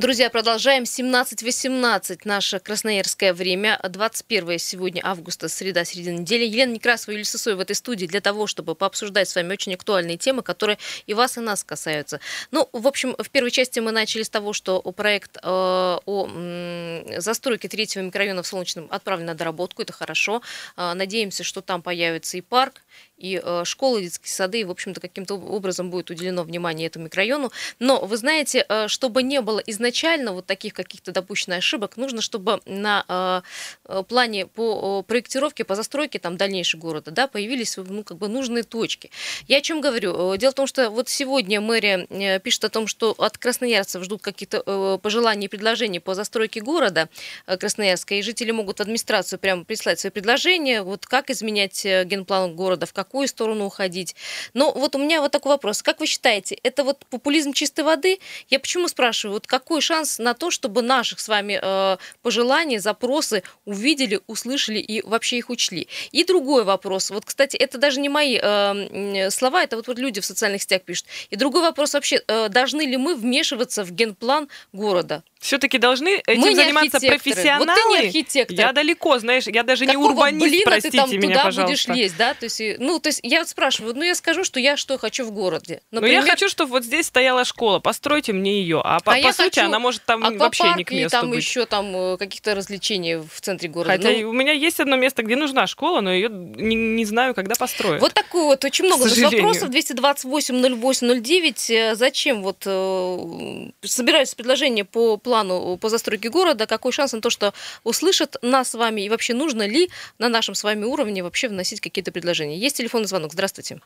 Друзья, 0.00 0.30
продолжаем. 0.30 0.84
17.18 0.84 2.20
наше 2.24 2.58
красноярское 2.58 3.34
время. 3.34 3.78
21 3.86 4.58
сегодня 4.58 5.02
августа, 5.04 5.46
среда, 5.50 5.84
середина 5.84 6.20
недели. 6.20 6.46
Елена 6.46 6.72
Некрасова 6.72 7.10
и 7.10 7.16
Юлия 7.16 7.26
Сысой 7.26 7.54
в 7.54 7.60
этой 7.60 7.76
студии 7.76 8.06
для 8.06 8.22
того, 8.22 8.46
чтобы 8.46 8.74
пообсуждать 8.74 9.28
с 9.28 9.34
вами 9.34 9.52
очень 9.52 9.74
актуальные 9.74 10.16
темы, 10.16 10.42
которые 10.42 10.78
и 11.04 11.12
вас, 11.12 11.36
и 11.36 11.40
нас 11.40 11.64
касаются. 11.64 12.18
Ну, 12.50 12.66
в 12.72 12.86
общем, 12.86 13.14
в 13.18 13.28
первой 13.28 13.50
части 13.50 13.78
мы 13.80 13.92
начали 13.92 14.22
с 14.22 14.30
того, 14.30 14.54
что 14.54 14.80
проект 14.80 15.36
э, 15.36 15.40
о 15.42 16.26
м, 16.30 17.20
застройке 17.20 17.68
третьего 17.68 18.02
микрорайона 18.02 18.42
в 18.42 18.46
Солнечном 18.46 18.88
отправлен 18.90 19.26
на 19.26 19.34
доработку. 19.34 19.82
Это 19.82 19.92
хорошо. 19.92 20.40
Э, 20.78 20.94
надеемся, 20.94 21.44
что 21.44 21.60
там 21.60 21.82
появится 21.82 22.38
и 22.38 22.40
парк, 22.40 22.80
и 23.20 23.40
э, 23.42 23.64
школы, 23.64 24.02
детские 24.02 24.30
сады, 24.30 24.60
и, 24.60 24.64
в 24.64 24.70
общем-то, 24.70 25.00
каким-то 25.00 25.34
образом 25.34 25.90
будет 25.90 26.10
уделено 26.10 26.42
внимание 26.42 26.86
этому 26.86 27.04
микрорайону. 27.04 27.52
Но, 27.78 28.00
вы 28.04 28.16
знаете, 28.16 28.64
э, 28.68 28.88
чтобы 28.88 29.22
не 29.22 29.40
было 29.42 29.58
изначально 29.58 30.32
вот 30.32 30.46
таких 30.46 30.72
каких-то 30.72 31.12
допущенных 31.12 31.58
ошибок, 31.58 31.96
нужно, 31.96 32.22
чтобы 32.22 32.60
на 32.64 33.44
э, 33.84 34.02
плане 34.08 34.46
по 34.46 35.02
проектировке, 35.02 35.64
по 35.64 35.74
застройке 35.74 36.18
там 36.18 36.36
дальнейшего 36.36 36.80
города, 36.80 37.10
да, 37.10 37.26
появились, 37.26 37.76
ну, 37.76 38.02
как 38.04 38.16
бы 38.16 38.28
нужные 38.28 38.62
точки. 38.62 39.10
Я 39.46 39.58
о 39.58 39.60
чем 39.60 39.80
говорю? 39.80 40.36
Дело 40.36 40.52
в 40.52 40.54
том, 40.54 40.66
что 40.66 40.88
вот 40.90 41.08
сегодня 41.08 41.60
мэрия 41.60 42.38
пишет 42.38 42.64
о 42.64 42.68
том, 42.70 42.86
что 42.86 43.14
от 43.18 43.36
красноярцев 43.36 44.02
ждут 44.02 44.22
какие-то 44.22 44.98
пожелания 45.02 45.46
и 45.46 45.48
предложения 45.48 46.00
по 46.00 46.14
застройке 46.14 46.60
города 46.60 47.08
Красноярска, 47.46 48.14
и 48.14 48.22
жители 48.22 48.50
могут 48.50 48.78
в 48.78 48.82
администрацию 48.82 49.38
прямо 49.38 49.64
прислать 49.64 50.00
свои 50.00 50.10
предложения, 50.10 50.82
вот 50.82 51.06
как 51.06 51.30
изменять 51.30 51.84
генплан 51.84 52.54
города, 52.54 52.86
в 52.86 52.92
какую 53.10 53.26
сторону 53.26 53.66
уходить. 53.66 54.14
Но 54.54 54.70
вот 54.70 54.94
у 54.94 54.98
меня 54.98 55.20
вот 55.20 55.32
такой 55.32 55.50
вопрос. 55.50 55.82
Как 55.82 55.98
вы 55.98 56.06
считаете, 56.06 56.56
это 56.62 56.84
вот 56.84 57.04
популизм 57.10 57.52
чистой 57.52 57.82
воды? 57.82 58.20
Я 58.48 58.60
почему 58.60 58.86
спрашиваю, 58.86 59.34
вот 59.34 59.48
какой 59.48 59.80
шанс 59.80 60.18
на 60.20 60.32
то, 60.32 60.52
чтобы 60.52 60.82
наших 60.82 61.18
с 61.18 61.26
вами 61.26 61.58
э, 61.60 61.96
пожелания, 62.22 62.78
запросы 62.78 63.42
увидели, 63.64 64.20
услышали 64.28 64.78
и 64.78 65.02
вообще 65.02 65.38
их 65.38 65.50
учли? 65.50 65.88
И 66.12 66.24
другой 66.24 66.62
вопрос. 66.62 67.10
Вот, 67.10 67.24
кстати, 67.24 67.56
это 67.56 67.78
даже 67.78 67.98
не 68.00 68.08
мои 68.08 68.38
э, 68.40 69.30
слова, 69.30 69.64
это 69.64 69.76
вот, 69.76 69.88
вот 69.88 69.98
люди 69.98 70.20
в 70.20 70.24
социальных 70.24 70.62
сетях 70.62 70.82
пишут. 70.82 71.06
И 71.30 71.36
другой 71.36 71.62
вопрос 71.62 71.94
вообще, 71.94 72.22
э, 72.28 72.48
должны 72.48 72.82
ли 72.82 72.96
мы 72.96 73.16
вмешиваться 73.16 73.82
в 73.82 73.90
генплан 73.90 74.48
города? 74.72 75.24
Все-таки 75.40 75.78
должны 75.78 76.20
этим 76.26 76.40
Мы 76.42 76.50
не 76.50 76.54
заниматься 76.54 77.00
профессионалы. 77.00 77.66
Вот 77.66 77.74
ты 77.74 77.88
не 78.02 78.06
архитектор. 78.08 78.56
Я 78.58 78.72
далеко, 78.72 79.18
знаешь, 79.18 79.46
я 79.46 79.62
даже 79.62 79.86
не 79.86 79.92
Какого 79.94 80.10
урбанист, 80.10 80.46
блина 80.50 80.64
простите 80.66 80.90
ты 80.90 80.96
там 80.98 81.10
меня, 81.10 81.28
туда 81.28 81.44
пожалуйста. 81.44 81.62
будешь 81.88 81.98
лезть, 82.02 82.16
да? 82.18 82.34
То 82.34 82.44
есть, 82.44 82.60
ну, 82.78 83.00
то 83.00 83.08
есть 83.08 83.20
я 83.22 83.38
вот 83.38 83.48
спрашиваю, 83.48 83.94
ну 83.94 84.02
я 84.02 84.14
скажу, 84.14 84.44
что 84.44 84.60
я 84.60 84.76
что 84.76 84.98
хочу 84.98 85.24
в 85.24 85.30
городе. 85.30 85.80
Но 85.90 86.02
Ну, 86.02 86.06
я 86.06 86.20
хочу, 86.20 86.50
чтобы 86.50 86.72
вот 86.72 86.84
здесь 86.84 87.06
стояла 87.06 87.46
школа, 87.46 87.78
постройте 87.78 88.34
мне 88.34 88.60
ее. 88.60 88.82
А 88.84 89.00
по, 89.00 89.14
А 89.14 89.22
по 89.22 89.32
сути, 89.32 89.60
она 89.60 89.78
может 89.78 90.04
там 90.04 90.20
вообще 90.36 90.64
не 90.76 90.84
к 90.84 90.88
аквапарк 90.88 90.92
и 90.92 90.94
месту 90.96 91.10
там 91.18 91.30
быть. 91.30 91.38
еще 91.38 91.64
там 91.64 91.96
э, 91.96 92.16
каких-то 92.18 92.54
развлечений 92.54 93.14
в 93.16 93.40
центре 93.40 93.70
города. 93.70 93.92
Хотя 93.96 94.10
Ну, 94.10 94.28
у 94.28 94.32
меня 94.34 94.52
есть 94.52 94.78
одно 94.78 94.96
место, 94.96 95.22
где 95.22 95.36
нужна 95.36 95.66
школа, 95.66 96.02
но 96.02 96.12
ее 96.12 96.28
не, 96.28 96.74
не 96.76 97.04
знаю, 97.06 97.34
когда 97.34 97.54
построят. 97.54 98.02
Вот 98.02 98.12
такой 98.12 98.44
вот 98.44 98.62
очень 98.62 98.84
много 98.84 99.04
вопросов. 99.04 99.70
228 99.70 100.76
08 100.76 101.22
09. 101.22 101.70
Э, 101.70 101.94
Зачем 101.94 102.42
вот 102.42 102.62
э, 102.66 103.70
собираются 103.82 104.36
предложения 104.36 104.84
по 104.84 105.16
плану 105.30 105.78
по 105.80 105.88
застройке 105.88 106.28
города? 106.28 106.66
Какой 106.66 106.90
шанс 106.90 107.12
на 107.12 107.20
то, 107.20 107.30
что 107.30 107.52
услышат 107.84 108.34
нас 108.42 108.70
с 108.70 108.74
вами? 108.74 109.02
И 109.02 109.08
вообще 109.08 109.32
нужно 109.32 109.64
ли 109.68 109.88
на 110.18 110.28
нашем 110.28 110.54
с 110.56 110.64
вами 110.64 110.84
уровне 110.84 111.22
вообще 111.22 111.46
вносить 111.48 111.80
какие-то 111.80 112.10
предложения? 112.10 112.58
Есть 112.58 112.78
телефонный 112.78 113.06
звонок. 113.06 113.30
Здравствуйте. 113.32 113.80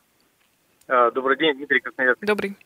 А, 0.88 1.10
Добрый 1.10 1.36
день, 1.36 1.54
Дмитрий 1.56 1.80
Красноярск. 1.80 2.24
Добрый. 2.24 2.56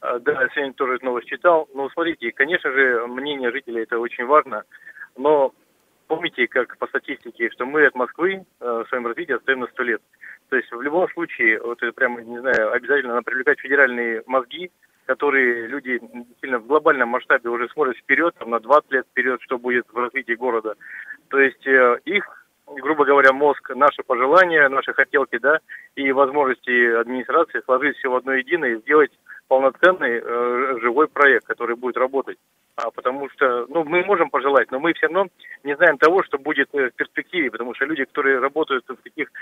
А, 0.00 0.18
Да, 0.18 0.42
я 0.42 0.48
сегодня 0.50 0.74
тоже 0.74 0.98
новость 1.00 1.28
читал. 1.28 1.68
Ну, 1.74 1.88
смотрите, 1.88 2.30
конечно 2.32 2.70
же, 2.70 3.06
мнение 3.06 3.50
жителей 3.50 3.84
это 3.84 3.98
очень 3.98 4.26
важно, 4.26 4.64
но 5.16 5.54
помните, 6.06 6.46
как 6.48 6.76
по 6.76 6.86
статистике, 6.88 7.48
что 7.50 7.64
мы 7.64 7.86
от 7.86 7.94
Москвы 7.94 8.44
э, 8.60 8.82
в 8.84 8.88
своем 8.88 9.06
развитии 9.06 9.32
отстаем 9.32 9.60
на 9.60 9.68
сто 9.68 9.82
лет. 9.84 10.02
То 10.50 10.56
есть 10.56 10.70
в 10.70 10.82
любом 10.82 11.08
случае, 11.12 11.60
вот 11.62 11.82
это 11.82 11.92
прямо, 11.92 12.20
не 12.20 12.40
знаю, 12.40 12.72
обязательно 12.72 13.14
надо 13.14 13.24
привлекать 13.24 13.58
федеральные 13.58 14.22
мозги, 14.26 14.70
которые 15.06 15.68
люди 15.68 16.00
сильно 16.40 16.58
в 16.58 16.66
глобальном 16.66 17.08
масштабе 17.10 17.48
уже 17.48 17.68
смотрят 17.68 17.96
вперед, 17.96 18.34
там, 18.38 18.50
на 18.50 18.60
20 18.60 18.92
лет 18.92 19.06
вперед, 19.10 19.40
что 19.42 19.58
будет 19.58 19.86
в 19.92 19.96
развитии 19.96 20.34
города. 20.34 20.74
То 21.28 21.38
есть 21.38 21.66
э, 21.66 21.98
их, 22.04 22.46
грубо 22.66 23.04
говоря, 23.04 23.32
мозг, 23.32 23.70
наши 23.74 24.02
пожелания, 24.02 24.68
наши 24.68 24.92
хотелки, 24.92 25.38
да, 25.38 25.60
и 25.94 26.10
возможности 26.12 26.94
администрации 27.00 27.62
сложить 27.64 27.96
все 27.96 28.10
в 28.10 28.16
одно 28.16 28.34
единое 28.34 28.74
и 28.74 28.80
сделать 28.80 29.12
полноценный 29.48 30.20
э, 30.22 30.78
живой 30.80 31.08
проект, 31.08 31.46
который 31.46 31.76
будет 31.76 31.96
работать. 31.96 32.38
А 32.76 32.90
потому 32.90 33.30
что, 33.30 33.66
ну, 33.68 33.84
мы 33.84 34.04
можем 34.04 34.28
пожелать, 34.28 34.70
но 34.70 34.78
мы 34.78 34.92
все 34.92 35.06
равно 35.06 35.28
не 35.64 35.74
знаем 35.76 35.96
того, 35.96 36.22
что 36.22 36.36
будет 36.38 36.68
э, 36.74 36.90
в 36.90 36.94
перспективе, 36.94 37.50
потому 37.50 37.74
что 37.74 37.86
люди, 37.86 38.04
которые 38.04 38.38
работают 38.38 38.84
в 38.86 38.96
таких 38.96 39.32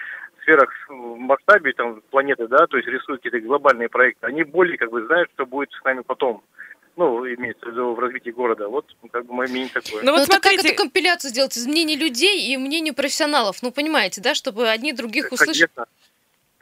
сферах 0.42 0.70
в 0.88 1.16
масштабе 1.16 1.72
там 1.72 2.00
планеты, 2.10 2.46
да, 2.46 2.66
то 2.68 2.76
есть 2.76 2.88
рисуют 2.88 3.22
какие-то 3.22 3.44
глобальные 3.44 3.88
проекты, 3.88 4.26
они 4.28 4.44
более 4.44 4.78
как 4.78 4.90
бы 4.90 5.04
знают, 5.06 5.30
что 5.34 5.46
будет 5.46 5.72
с 5.72 5.84
нами 5.84 6.02
потом. 6.06 6.44
Ну, 6.96 7.26
имеется 7.26 7.66
в 7.66 7.70
виду 7.70 7.92
в 7.94 7.98
развитии 7.98 8.30
города. 8.30 8.68
Вот, 8.68 8.86
как 9.10 9.26
бы, 9.26 9.34
мое 9.34 9.48
мнение 9.48 9.72
такое. 9.72 10.04
Ну 10.04 10.12
вот 10.12 10.18
Ну, 10.18 10.22
это 10.22 10.30
как 10.34 10.52
смотрите, 10.52 10.68
эту 10.68 10.76
компиляцию 10.76 11.30
сделать 11.30 11.56
из 11.56 11.66
мнений 11.66 11.96
людей 11.96 12.52
и 12.52 12.56
мнений 12.56 12.92
профессионалов? 12.92 13.56
Ну, 13.62 13.72
понимаете, 13.72 14.20
да, 14.20 14.36
чтобы 14.36 14.68
одни 14.68 14.92
других 14.92 15.32
услышали. 15.32 15.68
Конечно. 15.74 15.86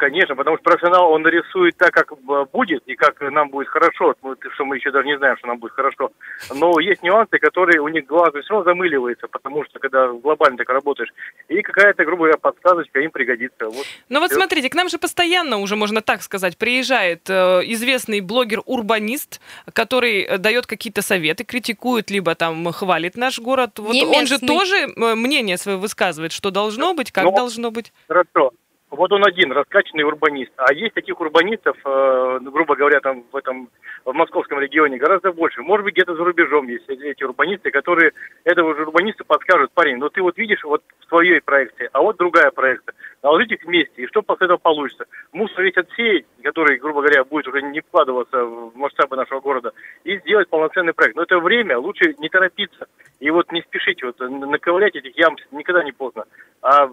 Конечно, 0.03 0.35
потому 0.35 0.57
что 0.57 0.65
профессионал, 0.65 1.13
он 1.13 1.23
нарисует 1.23 1.77
так, 1.77 1.93
как 1.93 2.13
будет, 2.51 2.83
и 2.87 2.97
как 2.97 3.21
нам 3.21 3.51
будет 3.51 3.69
хорошо, 3.69 4.17
ну, 4.21 4.35
что 4.53 4.65
мы 4.65 4.75
еще 4.75 4.91
даже 4.91 5.07
не 5.07 5.17
знаем, 5.17 5.37
что 5.37 5.47
нам 5.47 5.59
будет 5.59 5.71
хорошо. 5.75 6.11
Но 6.53 6.81
есть 6.81 7.05
нюансы, 7.05 7.39
которые 7.39 7.81
у 7.81 7.87
них 7.87 8.05
глаз 8.07 8.31
все 8.31 8.55
равно 8.55 8.65
замыливается, 8.65 9.29
потому 9.29 9.65
что 9.65 9.79
когда 9.79 10.09
глобально 10.09 10.59
так 10.59 10.69
работаешь, 10.71 11.09
и 11.47 11.63
какая-то, 11.63 12.05
грубо 12.05 12.25
говоря, 12.25 12.37
подсказочка 12.37 12.99
им 12.99 13.13
пригодится. 13.13 13.67
Вот. 13.67 13.87
Ну 14.09 14.19
вот 14.19 14.33
смотрите, 14.33 14.69
к 14.71 14.75
нам 14.75 14.89
же 14.89 14.99
постоянно 14.99 15.59
уже, 15.59 15.77
можно 15.77 16.03
так 16.03 16.23
сказать, 16.23 16.59
приезжает 16.59 17.31
э, 17.31 17.61
известный 17.67 18.21
блогер-урбанист, 18.21 19.41
который 19.73 20.23
э, 20.23 20.39
дает 20.39 20.67
какие-то 20.67 21.03
советы, 21.03 21.45
критикует, 21.45 22.11
либо 22.11 22.35
там 22.35 22.73
хвалит 22.73 23.17
наш 23.17 23.39
город. 23.39 23.79
Вот 23.79 23.93
Не 23.93 24.05
он 24.05 24.27
же 24.27 24.41
тоже 24.41 24.79
э, 24.79 25.15
мнение 25.15 25.57
свое 25.59 25.79
высказывает, 25.79 26.33
что 26.33 26.51
должно 26.51 26.93
быть, 26.93 27.13
как 27.13 27.27
Но- 27.27 27.37
должно 27.37 27.71
быть. 27.71 27.93
Хорошо. 28.09 28.51
Вот 28.93 29.11
он 29.11 29.27
один, 29.27 29.53
раскачанный 29.53 30.05
урбанист. 30.05 30.53
А 30.59 30.71
есть 30.75 30.93
таких 30.93 31.19
урбанистов, 31.19 31.79
э, 31.83 32.39
ну, 32.43 32.51
грубо 32.51 32.77
говоря, 32.77 33.01
там 33.01 33.25
в 33.33 33.37
этом 33.37 33.71
в 34.05 34.13
московском 34.13 34.61
регионе 34.61 34.99
гораздо 34.99 35.33
больше. 35.33 35.63
Может 35.63 35.85
быть, 35.85 35.95
где-то 35.95 36.15
за 36.15 36.23
рубежом 36.23 36.69
есть 36.69 36.87
эти 36.91 37.25
урбанисты, 37.25 37.71
которые 37.71 38.13
этого 38.45 38.77
же 38.77 38.83
урбанисты 38.83 39.25
подскажут, 39.25 39.73
парень, 39.73 39.97
ну 39.97 40.11
ты 40.11 40.21
вот 40.21 40.37
видишь 40.37 40.63
вот 40.65 40.83
в 41.01 41.07
твоей 41.07 41.41
проекции, 41.41 41.89
а 41.93 42.03
вот 42.03 42.19
другая 42.19 42.51
проекция. 42.51 42.95
Наложить 43.23 43.53
их 43.53 43.65
вместе, 43.65 44.03
и 44.03 44.07
что 44.09 44.21
после 44.21 44.45
этого 44.45 44.59
получится? 44.59 45.07
Мусор 45.33 45.63
весь 45.63 45.77
отсеять, 45.77 46.27
который, 46.43 46.77
грубо 46.77 47.01
говоря, 47.01 47.25
будет 47.25 47.49
уже 47.49 47.63
не 47.63 47.81
вкладываться 47.81 48.45
в 48.45 48.77
масштабы 48.77 49.17
нашего 49.17 49.41
города, 49.41 49.73
и 50.05 50.19
сделать 50.19 50.51
полноценный 50.51 50.93
проект. 50.93 51.17
Но 51.17 51.23
это 51.23 51.39
время, 51.39 51.79
лучше 51.79 52.15
не 52.19 52.29
торопиться. 52.29 52.87
И 53.21 53.31
вот 53.31 53.53
не 53.53 53.63
спешите, 53.63 54.05
вот 54.05 54.21
наковылять 54.21 54.97
этих 54.97 55.17
ям 55.17 55.37
никогда 55.51 55.83
не 55.83 55.93
поздно. 55.93 56.25
А 56.61 56.91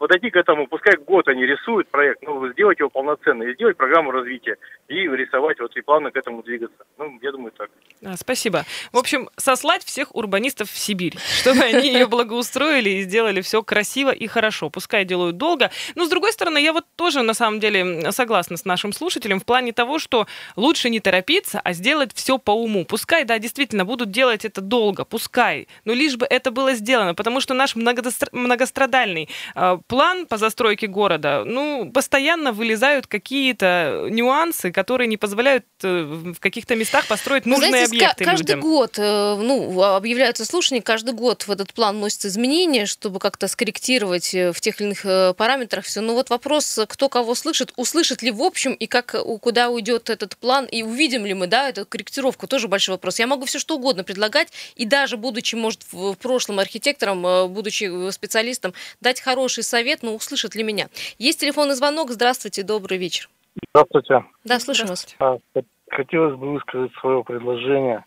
подойти 0.00 0.30
к 0.30 0.36
этому, 0.36 0.66
пускай 0.66 0.96
год 0.96 1.28
они 1.28 1.44
рисуют 1.44 1.86
проект, 1.90 2.22
ну, 2.22 2.50
сделать 2.52 2.78
его 2.78 2.88
полноценно, 2.88 3.42
и 3.42 3.54
сделать 3.54 3.76
программу 3.76 4.10
развития, 4.10 4.56
и 4.88 4.94
рисовать, 4.94 5.60
вот, 5.60 5.76
и 5.76 5.82
плавно 5.82 6.10
к 6.10 6.16
этому 6.16 6.42
двигаться. 6.42 6.78
Ну, 6.96 7.18
я 7.20 7.30
думаю, 7.32 7.52
так. 7.52 7.68
А, 8.02 8.16
спасибо. 8.16 8.64
В 8.92 8.98
общем, 8.98 9.28
сослать 9.36 9.84
всех 9.84 10.16
урбанистов 10.16 10.70
в 10.70 10.78
Сибирь, 10.78 11.16
чтобы 11.18 11.60
они 11.64 11.92
ее 11.92 12.06
благоустроили 12.06 12.88
и 12.88 13.02
сделали 13.02 13.42
все 13.42 13.62
красиво 13.62 14.10
и 14.10 14.26
хорошо. 14.26 14.70
Пускай 14.70 15.04
делают 15.04 15.36
долго. 15.36 15.70
Но, 15.96 16.06
с 16.06 16.08
другой 16.08 16.32
стороны, 16.32 16.62
я 16.62 16.72
вот 16.72 16.86
тоже, 16.96 17.20
на 17.20 17.34
самом 17.34 17.60
деле, 17.60 18.10
согласна 18.10 18.56
с 18.56 18.64
нашим 18.64 18.94
слушателем 18.94 19.38
в 19.38 19.44
плане 19.44 19.74
того, 19.74 19.98
что 19.98 20.26
лучше 20.56 20.88
не 20.88 21.00
торопиться, 21.00 21.60
а 21.62 21.74
сделать 21.74 22.14
все 22.14 22.38
по 22.38 22.52
уму. 22.52 22.86
Пускай, 22.86 23.24
да, 23.24 23.38
действительно, 23.38 23.84
будут 23.84 24.10
делать 24.10 24.46
это 24.46 24.62
долго, 24.62 25.04
пускай, 25.04 25.68
но 25.84 25.92
лишь 25.92 26.16
бы 26.16 26.24
это 26.24 26.50
было 26.50 26.72
сделано, 26.72 27.14
потому 27.14 27.40
что 27.40 27.52
наш 27.52 27.76
многострадальный 27.76 29.28
э, 29.54 29.78
план 29.90 30.26
по 30.26 30.38
застройке 30.38 30.86
города, 30.86 31.42
ну, 31.44 31.90
постоянно 31.92 32.52
вылезают 32.52 33.08
какие-то 33.08 34.06
нюансы, 34.08 34.70
которые 34.70 35.08
не 35.08 35.16
позволяют 35.16 35.66
э, 35.82 36.02
в 36.02 36.38
каких-то 36.38 36.76
местах 36.76 37.08
построить 37.08 37.44
нужные 37.44 37.70
знаете, 37.70 37.88
объекты 37.88 38.24
каждый 38.24 38.54
людям. 38.54 38.60
год, 38.60 38.98
э, 38.98 39.34
ну, 39.34 39.82
объявляются 39.82 40.44
слушания, 40.44 40.80
каждый 40.80 41.12
год 41.12 41.48
в 41.48 41.50
этот 41.50 41.74
план 41.74 41.96
вносятся 41.96 42.28
изменения, 42.28 42.86
чтобы 42.86 43.18
как-то 43.18 43.48
скорректировать 43.48 44.32
э, 44.32 44.52
в 44.52 44.60
тех 44.60 44.80
или 44.80 44.94
иных 44.94 45.36
параметрах 45.36 45.84
все. 45.84 46.00
Но 46.00 46.14
вот 46.14 46.30
вопрос, 46.30 46.78
кто 46.86 47.08
кого 47.08 47.34
слышит, 47.34 47.72
услышит 47.74 48.22
ли 48.22 48.30
в 48.30 48.42
общем 48.42 48.74
и 48.74 48.86
как, 48.86 49.16
куда 49.40 49.70
уйдет 49.70 50.08
этот 50.08 50.36
план, 50.36 50.66
и 50.66 50.84
увидим 50.84 51.26
ли 51.26 51.34
мы, 51.34 51.48
да, 51.48 51.68
эту 51.68 51.84
корректировку, 51.84 52.46
тоже 52.46 52.68
большой 52.68 52.94
вопрос. 52.94 53.18
Я 53.18 53.26
могу 53.26 53.44
все 53.44 53.58
что 53.58 53.74
угодно 53.74 54.04
предлагать, 54.04 54.52
и 54.76 54.84
даже 54.84 55.16
будучи, 55.16 55.56
может, 55.56 55.80
в 55.90 56.14
прошлом 56.14 56.60
архитектором, 56.60 57.52
будучи 57.52 58.12
специалистом, 58.12 58.72
дать 59.00 59.20
хороший 59.20 59.64
совет, 59.64 59.79
но 60.02 60.14
услышит 60.14 60.54
ли 60.54 60.62
меня. 60.62 60.88
Есть 61.18 61.40
телефонный 61.40 61.74
звонок. 61.74 62.10
Здравствуйте, 62.10 62.62
добрый 62.62 62.98
вечер. 62.98 63.28
Здравствуйте. 63.74 64.24
Да, 64.44 64.58
слушаю 64.60 64.88
вас. 64.88 65.06
А, 65.18 65.38
хот- 65.54 65.64
Хотелось 65.90 66.36
бы 66.36 66.52
высказать 66.52 66.92
свое 67.00 67.24
предложение. 67.24 68.04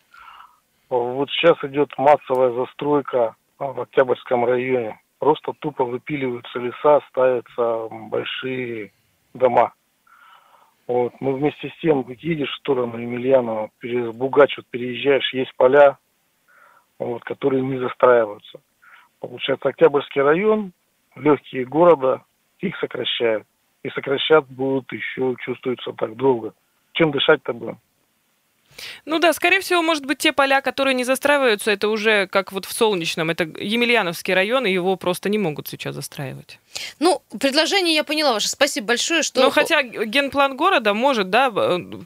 Вот 0.89 1.29
сейчас 1.31 1.57
идет 1.63 1.89
массовая 1.97 2.53
застройка 2.53 3.35
а, 3.57 3.65
в 3.65 3.81
Октябрьском 3.81 4.45
районе. 4.45 4.99
Просто 5.19 5.53
тупо 5.59 5.83
выпиливаются 5.83 6.59
леса, 6.59 7.01
ставятся 7.09 7.87
большие 8.09 8.91
дома. 9.33 9.73
Вот. 10.87 11.13
Мы 11.19 11.33
вместе 11.33 11.69
с 11.69 11.81
тем, 11.81 12.05
едешь 12.09 12.51
в 12.51 12.57
сторону 12.59 12.97
Емельянова, 12.97 13.69
через 13.81 14.13
Бугач 14.15 14.55
вот 14.57 14.65
переезжаешь, 14.69 15.33
есть 15.33 15.53
поля, 15.55 15.97
вот, 16.99 17.23
которые 17.23 17.61
не 17.61 17.79
застраиваются. 17.79 18.59
Получается, 19.19 19.69
Октябрьский 19.69 20.21
район, 20.21 20.73
легкие 21.15 21.65
города, 21.65 22.23
их 22.59 22.77
сокращают. 22.79 23.45
И 23.83 23.89
сокращать 23.89 24.45
будут 24.45 24.91
еще, 24.93 25.35
чувствуется 25.43 25.91
так 25.93 26.15
долго. 26.15 26.53
Чем 26.93 27.11
дышать-то 27.11 27.53
будем? 27.53 27.79
Ну 29.05 29.19
да, 29.19 29.33
скорее 29.33 29.59
всего, 29.59 29.81
может 29.81 30.05
быть, 30.05 30.19
те 30.19 30.33
поля, 30.33 30.61
которые 30.61 30.93
не 30.93 31.03
застраиваются, 31.03 31.71
это 31.71 31.89
уже 31.89 32.27
как 32.27 32.51
вот 32.51 32.65
в 32.65 32.71
Солнечном, 32.71 33.29
это 33.29 33.43
Емельяновский 33.43 34.33
район, 34.33 34.65
и 34.65 34.71
его 34.71 34.95
просто 34.95 35.29
не 35.29 35.37
могут 35.37 35.67
сейчас 35.67 35.95
застраивать. 35.95 36.59
Ну, 36.99 37.21
предложение 37.39 37.95
я 37.95 38.03
поняла 38.03 38.33
ваше. 38.33 38.49
Спасибо 38.49 38.87
большое, 38.87 39.23
что... 39.23 39.41
Но 39.41 39.49
хотя 39.49 39.81
генплан 39.83 40.55
города 40.57 40.93
может, 40.93 41.29
да, 41.29 41.49
в, 41.49 42.05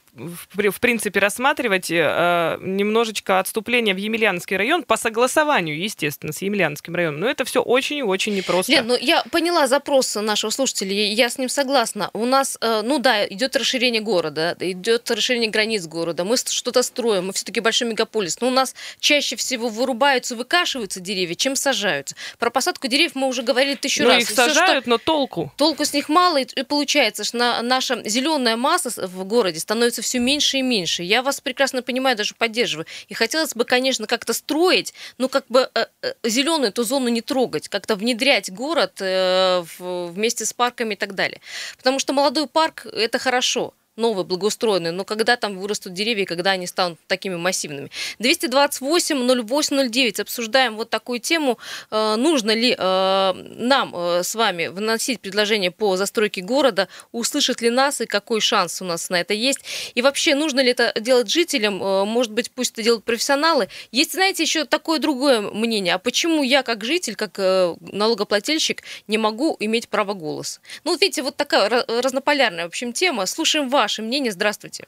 в 0.54 0.80
принципе, 0.80 1.20
рассматривать 1.20 1.90
э, 1.90 2.58
немножечко 2.62 3.40
отступление 3.40 3.94
в 3.94 3.98
Емельяновский 3.98 4.58
район 4.58 4.84
по 4.84 4.98
согласованию, 4.98 5.80
естественно, 5.80 6.34
с 6.34 6.42
Емельяновским 6.42 6.96
районом. 6.96 7.22
Но 7.22 7.30
это 7.30 7.46
все 7.46 7.62
очень 7.62 7.98
и 7.98 8.04
очень 8.04 8.36
непросто. 8.36 8.72
Лен, 8.72 8.88
ну 8.88 8.98
я 9.00 9.24
поняла 9.32 9.68
запрос 9.68 10.16
нашего 10.16 10.52
слушателя, 10.52 10.94
я 10.94 11.30
с 11.30 11.38
ним 11.38 11.50
согласна. 11.50 12.10
У 12.14 12.26
нас, 12.26 12.58
э, 12.62 12.82
ну 12.84 13.00
да, 13.00 13.26
идет 13.28 13.56
расширение 13.56 14.02
города, 14.02 14.56
идет 14.60 15.10
расширение 15.12 15.50
границ 15.50 15.86
города, 15.86 16.24
мы 16.24 16.38
что-то 16.38 16.84
строим, 16.84 17.28
мы 17.28 17.34
все-таки 17.34 17.60
большой 17.60 17.88
мегаполис, 17.90 18.40
но 18.42 18.48
у 18.48 18.52
нас 18.52 18.76
чаще 19.00 19.36
всего 19.36 19.70
вырубаются, 19.70 20.36
выкашиваются 20.36 21.00
деревья, 21.00 21.36
чем 21.36 21.56
сажаются. 21.56 22.16
Про 22.40 22.50
посадку 22.50 22.88
деревьев 22.88 23.16
мы 23.16 23.28
уже 23.28 23.42
говорили 23.42 23.76
тысячу 23.76 24.04
ну, 24.04 24.10
раз. 24.10 24.24
их 24.24 24.30
всё, 24.66 24.82
что 24.82 24.90
но 24.90 24.98
толку? 24.98 25.52
Толку 25.58 25.86
с 25.86 25.94
них 25.94 26.10
мало, 26.10 26.38
и 26.38 26.64
получается, 26.64 27.24
что 27.24 27.62
наша 27.62 28.02
зеленая 28.08 28.56
масса 28.56 29.08
в 29.08 29.24
городе 29.26 29.60
становится 29.60 30.02
все 30.02 30.20
меньше 30.20 30.58
и 30.58 30.62
меньше. 30.62 31.04
Я 31.04 31.22
вас 31.22 31.42
прекрасно 31.42 31.82
понимаю, 31.82 32.16
даже 32.16 32.36
поддерживаю. 32.36 32.86
И 33.08 33.14
хотелось 33.14 33.54
бы, 33.54 33.66
конечно, 33.66 34.08
как-то 34.08 34.34
строить, 34.34 34.94
ну, 35.18 35.30
как 35.30 35.46
бы 35.50 35.70
э, 35.74 35.86
э, 36.02 36.14
зеленую 36.24 36.70
эту 36.70 36.84
зону 36.84 37.08
не 37.10 37.22
трогать, 37.22 37.68
как-то 37.68 37.96
внедрять 37.96 38.52
город 38.52 38.98
э, 39.00 39.64
вместе 39.80 40.46
с 40.46 40.54
парками 40.54 40.94
и 40.94 40.98
так 40.98 41.16
далее. 41.16 41.42
Потому 41.78 42.00
что 42.00 42.14
молодой 42.14 42.48
парк– 42.48 42.86
это 42.92 43.20
хорошо 43.20 43.74
новые, 43.98 44.26
благоустроенные, 44.26 44.92
но 44.92 45.04
когда 45.04 45.36
там 45.36 45.58
вырастут 45.58 45.94
деревья, 45.94 46.26
когда 46.26 46.52
они 46.52 46.68
станут 46.68 47.00
такими 47.08 47.36
массивными. 47.36 47.90
228-08-09 48.20 50.22
обсуждаем 50.22 50.76
вот 50.76 50.90
такую 50.90 51.20
тему. 51.20 51.58
Э, 51.90 52.16
нужно 52.16 52.52
ли 52.52 52.76
э, 52.78 53.34
нам 53.34 53.96
э, 53.96 54.24
с 54.24 54.36
вами 54.36 54.68
вносить 54.68 55.20
предложение 55.20 55.72
по 55.72 55.98
застройке 55.98 56.42
города, 56.42 56.88
услышат 57.12 57.62
ли 57.62 57.70
нас 57.70 58.02
и 58.02 58.06
какой 58.06 58.40
шанс 58.40 58.82
у 58.82 58.86
нас 58.86 59.10
на 59.10 59.20
это 59.20 59.34
есть. 59.34 59.60
И 59.96 60.02
вообще, 60.02 60.36
нужно 60.36 60.60
ли 60.60 60.72
это 60.72 60.94
делать 61.00 61.30
жителям, 61.30 61.78
может 61.78 62.32
быть, 62.32 62.52
пусть 62.52 62.74
это 62.74 62.84
делают 62.84 63.04
профессионалы. 63.04 63.70
Есть, 63.92 64.14
знаете, 64.14 64.44
еще 64.44 64.66
такое 64.66 65.00
другое 65.00 65.42
мнение. 65.42 65.96
А 65.96 65.98
почему 65.98 66.44
я, 66.44 66.64
как 66.64 66.84
житель, 66.84 67.16
как 67.16 67.38
налогоплательщик, 67.80 68.84
не 69.08 69.18
могу 69.18 69.58
иметь 69.60 69.90
право 69.90 70.14
голоса? 70.14 70.60
Ну, 70.84 70.96
видите, 70.96 71.24
вот 71.24 71.36
такая 71.36 71.86
разнополярная, 71.88 72.66
в 72.66 72.68
общем, 72.68 72.94
тема. 72.94 73.26
Слушаем 73.26 73.70
вас 73.70 73.87
ваше 73.88 74.02
мнение. 74.02 74.34
Здравствуйте. 74.34 74.86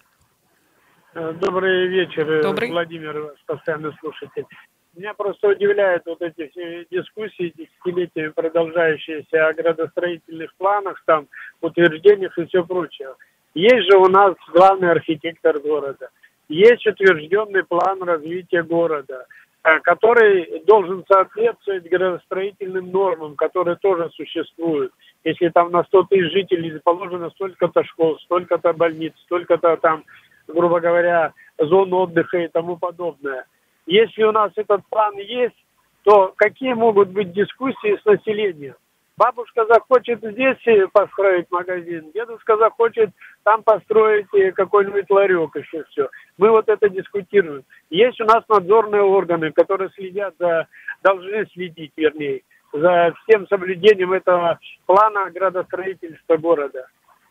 Э, 1.15 1.31
добрый 1.31 1.87
вечер, 1.87 2.29
э, 2.29 2.41
Добрый. 2.43 2.69
Владимир, 2.69 3.17
ваш 3.17 3.39
постоянный 3.45 3.93
слушатель. 4.01 4.45
Меня 4.93 5.13
просто 5.13 5.47
удивляют 5.47 6.03
вот 6.05 6.21
эти 6.21 6.49
все 6.49 6.85
дискуссии, 6.91 7.53
десятилетиями 7.55 8.31
продолжающиеся 8.31 9.47
о 9.47 9.53
градостроительных 9.53 10.53
планах, 10.55 11.01
там, 11.05 11.27
утверждениях 11.61 12.37
и 12.37 12.45
все 12.47 12.65
прочее. 12.65 13.15
Есть 13.53 13.89
же 13.89 13.97
у 13.97 14.07
нас 14.07 14.35
главный 14.53 14.91
архитектор 14.91 15.57
города, 15.59 16.09
есть 16.49 16.85
утвержденный 16.85 17.63
план 17.63 18.03
развития 18.03 18.63
города, 18.63 19.25
э, 19.63 19.79
который 19.79 20.61
должен 20.65 21.05
соответствовать 21.09 21.89
градостроительным 21.89 22.91
нормам, 22.91 23.37
которые 23.37 23.77
тоже 23.77 24.09
существуют 24.13 24.91
если 25.23 25.49
там 25.49 25.71
на 25.71 25.83
100 25.83 26.03
тысяч 26.03 26.31
жителей 26.31 26.79
положено 26.83 27.29
столько-то 27.31 27.83
школ, 27.83 28.17
столько-то 28.19 28.73
больниц, 28.73 29.13
столько-то 29.25 29.77
там, 29.77 30.03
грубо 30.47 30.79
говоря, 30.79 31.33
зон 31.57 31.93
отдыха 31.93 32.37
и 32.37 32.47
тому 32.47 32.77
подобное. 32.77 33.45
Если 33.85 34.23
у 34.23 34.31
нас 34.31 34.51
этот 34.55 34.81
план 34.89 35.15
есть, 35.17 35.55
то 36.03 36.33
какие 36.35 36.73
могут 36.73 37.09
быть 37.09 37.33
дискуссии 37.33 37.99
с 38.01 38.05
населением? 38.05 38.75
Бабушка 39.17 39.65
захочет 39.65 40.19
здесь 40.21 40.89
построить 40.93 41.51
магазин, 41.51 42.09
дедушка 42.13 42.55
захочет 42.55 43.09
там 43.43 43.63
построить 43.63 44.27
какой-нибудь 44.55 45.09
ларек, 45.09 45.53
еще 45.57 45.83
все. 45.89 46.07
Мы 46.37 46.49
вот 46.49 46.69
это 46.69 46.87
дискутируем. 46.87 47.63
Есть 47.89 48.21
у 48.21 48.23
нас 48.23 48.45
надзорные 48.47 49.01
органы, 49.01 49.51
которые 49.51 49.89
следят 49.89 50.35
за, 50.39 50.67
должны 51.03 51.45
следить, 51.47 51.91
вернее, 51.97 52.43
за 52.73 53.13
всем 53.23 53.47
соблюдением 53.47 54.13
этого 54.13 54.59
плана 54.85 55.29
градостроительства 55.31 56.37
города. 56.37 56.87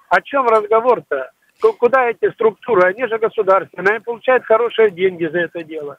О 0.09 0.21
чем 0.21 0.47
разговор-то? 0.47 1.31
Куда 1.61 2.11
эти 2.11 2.31
структуры? 2.33 2.89
Они 2.89 3.07
же 3.07 3.19
государственные, 3.19 3.97
они 3.97 4.05
получают 4.05 4.45
хорошие 4.45 4.91
деньги 4.91 5.27
за 5.27 5.41
это 5.41 5.65
дело. 5.65 5.99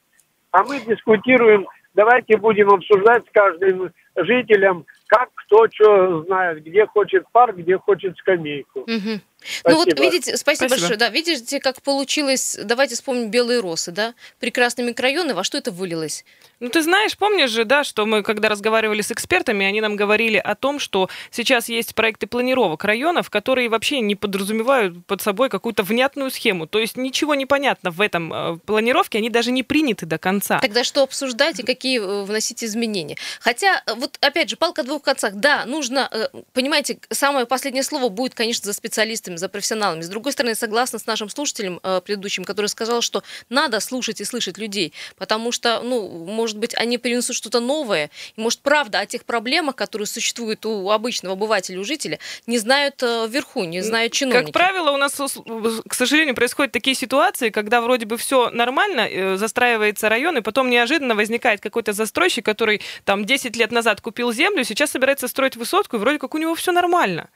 А 0.52 0.64
мы 0.64 0.80
дискутируем, 0.80 1.68
давайте 1.94 2.38
будем 2.38 2.70
обсуждать 2.70 3.24
с 3.26 3.32
каждым 3.32 3.92
жителем, 4.16 4.86
как 5.08 5.30
кто 5.36 5.68
что 5.72 6.24
знает, 6.24 6.64
где 6.64 6.86
хочет 6.86 7.26
парк, 7.32 7.56
где 7.58 7.78
хочет 7.78 8.18
скамейку. 8.18 8.82
Угу. 8.82 9.20
Ну 9.66 9.76
вот 9.76 10.00
видите, 10.00 10.38
спасибо, 10.38 10.70
спасибо 10.70 10.70
большое. 10.70 10.98
Да, 10.98 11.10
видите, 11.10 11.60
как 11.60 11.82
получилось. 11.82 12.58
Давайте 12.64 12.96
вспомним 12.96 13.30
белые 13.32 13.60
росы, 13.60 13.92
да, 13.92 14.14
прекрасные 14.40 14.88
микрорайоны. 14.88 15.34
Во 15.34 15.44
что 15.44 15.58
это 15.58 15.72
вылилось? 15.72 16.26
Ну 16.60 16.68
ты 16.70 16.82
знаешь, 16.82 17.18
помнишь 17.18 17.52
же, 17.52 17.64
да, 17.64 17.86
что 17.86 18.06
мы 18.06 18.22
когда 18.22 18.50
разговаривали 18.50 19.02
с 19.02 19.12
экспертами, 19.12 19.66
они 19.66 19.80
нам 19.80 19.96
говорили 19.96 20.38
о 20.38 20.56
том, 20.56 20.80
что 20.80 21.10
сейчас 21.32 21.70
есть 21.70 21.96
проекты 21.96 22.28
планировок 22.28 22.84
районов, 22.84 23.30
которые 23.30 23.70
вообще 23.70 24.02
не 24.02 24.16
подразумевают 24.16 25.06
под 25.06 25.22
собой 25.22 25.50
какую-то 25.50 25.84
внятную 25.84 26.32
схему. 26.32 26.68
То 26.68 26.80
есть 26.80 26.98
ничего 26.98 27.34
не 27.36 27.46
понятно 27.46 27.92
в 27.92 28.02
этом 28.02 28.34
э, 28.34 28.58
планировке, 28.66 29.20
они 29.20 29.30
даже 29.30 29.52
не 29.52 29.64
приняты 29.64 30.06
до 30.06 30.18
конца. 30.18 30.60
Тогда 30.60 30.84
что 30.84 31.04
обсуждать 31.04 31.60
и 31.60 31.64
какие 31.64 32.00
э, 32.00 32.24
вносить 32.24 32.64
изменения? 32.64 33.16
Хотя 33.40 33.82
э, 33.86 33.94
вот 33.96 34.18
опять 34.20 34.50
же 34.50 34.58
палка 34.58 34.82
о 34.82 34.84
двух 34.84 35.04
концах. 35.04 35.36
Да, 35.36 35.66
нужно, 35.66 36.10
понимаете, 36.54 37.00
самое 37.10 37.46
последнее 37.46 37.84
слово 37.84 38.10
будет, 38.10 38.34
конечно, 38.34 38.66
за 38.66 38.74
специалистами 38.74 39.38
за 39.38 39.48
профессионалами. 39.48 40.02
С 40.02 40.10
другой 40.10 40.34
стороны, 40.34 40.56
согласна 40.56 41.00
с 41.00 41.06
нашим 41.06 41.30
слушателем 41.30 41.80
предыдущим, 42.04 42.44
который 42.44 42.68
сказал, 42.68 43.02
что 43.02 43.24
надо 43.50 43.80
слушать 43.80 44.20
и 44.20 44.26
слышать 44.26 44.58
людей, 44.58 44.94
потому 45.18 45.54
что, 45.54 45.82
ну, 45.82 46.26
может 46.26 46.49
быть, 46.58 46.76
они 46.76 46.98
принесут 46.98 47.36
что-то 47.36 47.60
новое, 47.60 48.10
и, 48.36 48.42
может, 48.42 48.60
правда 48.62 49.00
о 49.00 49.06
тех 49.06 49.26
проблемах, 49.26 49.76
которые 49.76 50.08
существуют 50.08 50.66
у 50.66 50.90
обычного 50.90 51.34
обывателя, 51.34 51.80
у 51.80 51.84
жителя, 51.84 52.20
не 52.48 52.58
знают 52.58 53.02
э, 53.04 53.28
вверху, 53.30 53.64
не 53.64 53.82
знают 53.82 54.14
чиновники. 54.14 54.52
Как 54.52 54.54
правило, 54.54 54.92
у 54.92 54.98
нас, 54.98 55.14
к 55.14 55.94
сожалению, 55.94 56.36
происходят 56.36 56.72
такие 56.72 56.96
ситуации, 56.96 57.50
когда 57.50 57.82
вроде 57.82 58.06
бы 58.06 58.18
все 58.18 58.50
нормально, 58.50 59.08
э, 59.10 59.38
застраивается 59.38 60.10
район, 60.10 60.38
и 60.38 60.42
потом 60.42 60.70
неожиданно 60.70 61.16
возникает 61.16 61.62
какой-то 61.62 61.94
застройщик, 61.94 62.46
который 62.46 62.82
там 63.06 63.26
10 63.26 63.56
лет 63.56 63.72
назад 63.72 64.02
купил 64.02 64.32
землю, 64.32 64.64
сейчас 64.64 64.92
собирается 64.92 65.28
строить 65.28 65.56
высотку, 65.56 65.98
и 65.98 66.00
вроде 66.00 66.20
как 66.20 66.36
у 66.36 66.38
него 66.38 66.56
все 66.56 66.72
нормально. 66.72 67.30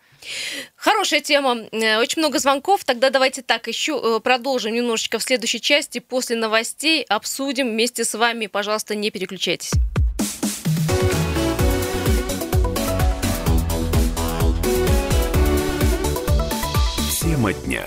Хорошая 0.76 1.22
тема. 1.22 1.58
Э, 1.72 1.98
очень 1.98 2.20
много 2.20 2.40
звонков. 2.40 2.84
Тогда 2.86 3.10
давайте 3.10 3.42
так, 3.42 3.68
еще 3.68 4.00
э, 4.04 4.20
продолжим 4.20 4.74
немножечко 4.74 5.20
в 5.20 5.24
следующей 5.24 5.62
части. 5.62 6.00
После 6.00 6.36
новостей 6.36 7.04
обсудим 7.04 7.70
вместе 7.70 8.04
с 8.04 8.18
вами. 8.18 8.48
Пожалуйста, 8.48 8.96
не 8.96 9.12
переключайтесь. 9.12 9.72
Тема 17.22 17.54
дня. 17.54 17.86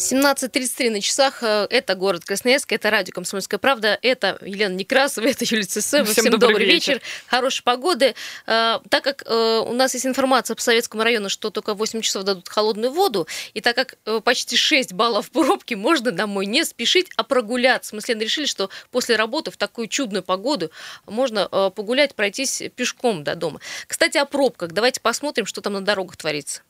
17.33 0.00 0.90
на 0.90 1.00
часах. 1.02 1.42
Э, 1.42 1.66
это 1.68 1.94
город 1.94 2.24
Красноярск, 2.24 2.72
это 2.72 2.90
радио 2.90 3.12
«Комсомольская 3.12 3.58
правда», 3.58 3.98
это 4.00 4.38
Елена 4.40 4.72
Некрасова, 4.72 5.26
это 5.26 5.44
Юлия 5.44 5.64
Цесева. 5.64 6.04
Всем, 6.04 6.14
Всем 6.14 6.32
добрый, 6.32 6.54
добрый 6.54 6.66
вечер. 6.66 6.94
вечер, 6.94 7.06
хорошей 7.26 7.62
погоды. 7.62 8.14
Э, 8.46 8.78
так 8.88 9.04
как 9.04 9.24
э, 9.26 9.58
у 9.66 9.74
нас 9.74 9.92
есть 9.92 10.06
информация 10.06 10.54
по 10.54 10.62
Советскому 10.62 11.02
району, 11.02 11.28
что 11.28 11.50
только 11.50 11.74
8 11.74 12.00
часов 12.00 12.24
дадут 12.24 12.48
холодную 12.48 12.90
воду, 12.90 13.28
и 13.52 13.60
так 13.60 13.76
как 13.76 13.98
почти 14.24 14.56
6 14.56 14.94
баллов 14.94 15.30
пробки, 15.30 15.74
можно 15.74 16.12
домой 16.12 16.46
не 16.46 16.64
спешить, 16.64 17.10
а 17.16 17.22
прогуляться. 17.22 17.94
Мы 17.94 18.00
с 18.00 18.08
Леной 18.08 18.24
решили, 18.24 18.46
что 18.46 18.70
после 18.90 19.16
работы 19.16 19.50
в 19.50 19.58
такую 19.58 19.86
чудную 19.88 20.22
погоду 20.22 20.70
можно 21.06 21.46
погулять, 21.46 22.14
пройтись 22.14 22.62
пешком 22.74 23.22
до 23.22 23.34
дома. 23.34 23.60
Кстати, 23.86 24.16
о 24.16 24.24
пробках. 24.24 24.72
Давайте 24.72 25.00
посмотрим, 25.00 25.44
что 25.44 25.60
там 25.60 25.74
на 25.74 25.82
дорогах 25.82 26.16
творится. 26.16 26.62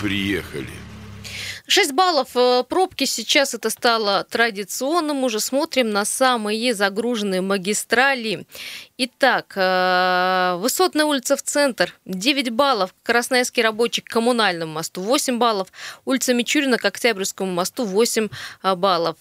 Приехали. 0.00 0.70
6 1.66 1.92
баллов 1.92 2.28
э, 2.34 2.64
пробки 2.68 3.04
сейчас 3.04 3.54
это 3.54 3.70
стало 3.70 4.24
традиционным. 4.24 5.24
Уже 5.24 5.40
смотрим 5.40 5.90
на 5.90 6.04
самые 6.04 6.74
загруженные 6.74 7.42
магистрали. 7.42 8.46
Итак, 8.96 9.52
э, 9.56 10.56
Высотная 10.58 11.04
улица 11.04 11.36
в 11.36 11.42
центр 11.42 11.94
9 12.06 12.50
баллов, 12.50 12.94
Красноярский 13.02 13.62
рабочий 13.62 14.00
к 14.00 14.08
коммунальному 14.08 14.72
мосту 14.72 15.00
8 15.02 15.38
баллов, 15.38 15.68
улица 16.04 16.34
Мичурина 16.34 16.78
к 16.78 16.84
Октябрьскому 16.84 17.52
мосту 17.52 17.84
8 17.84 18.28
э, 18.62 18.74
баллов. 18.74 19.16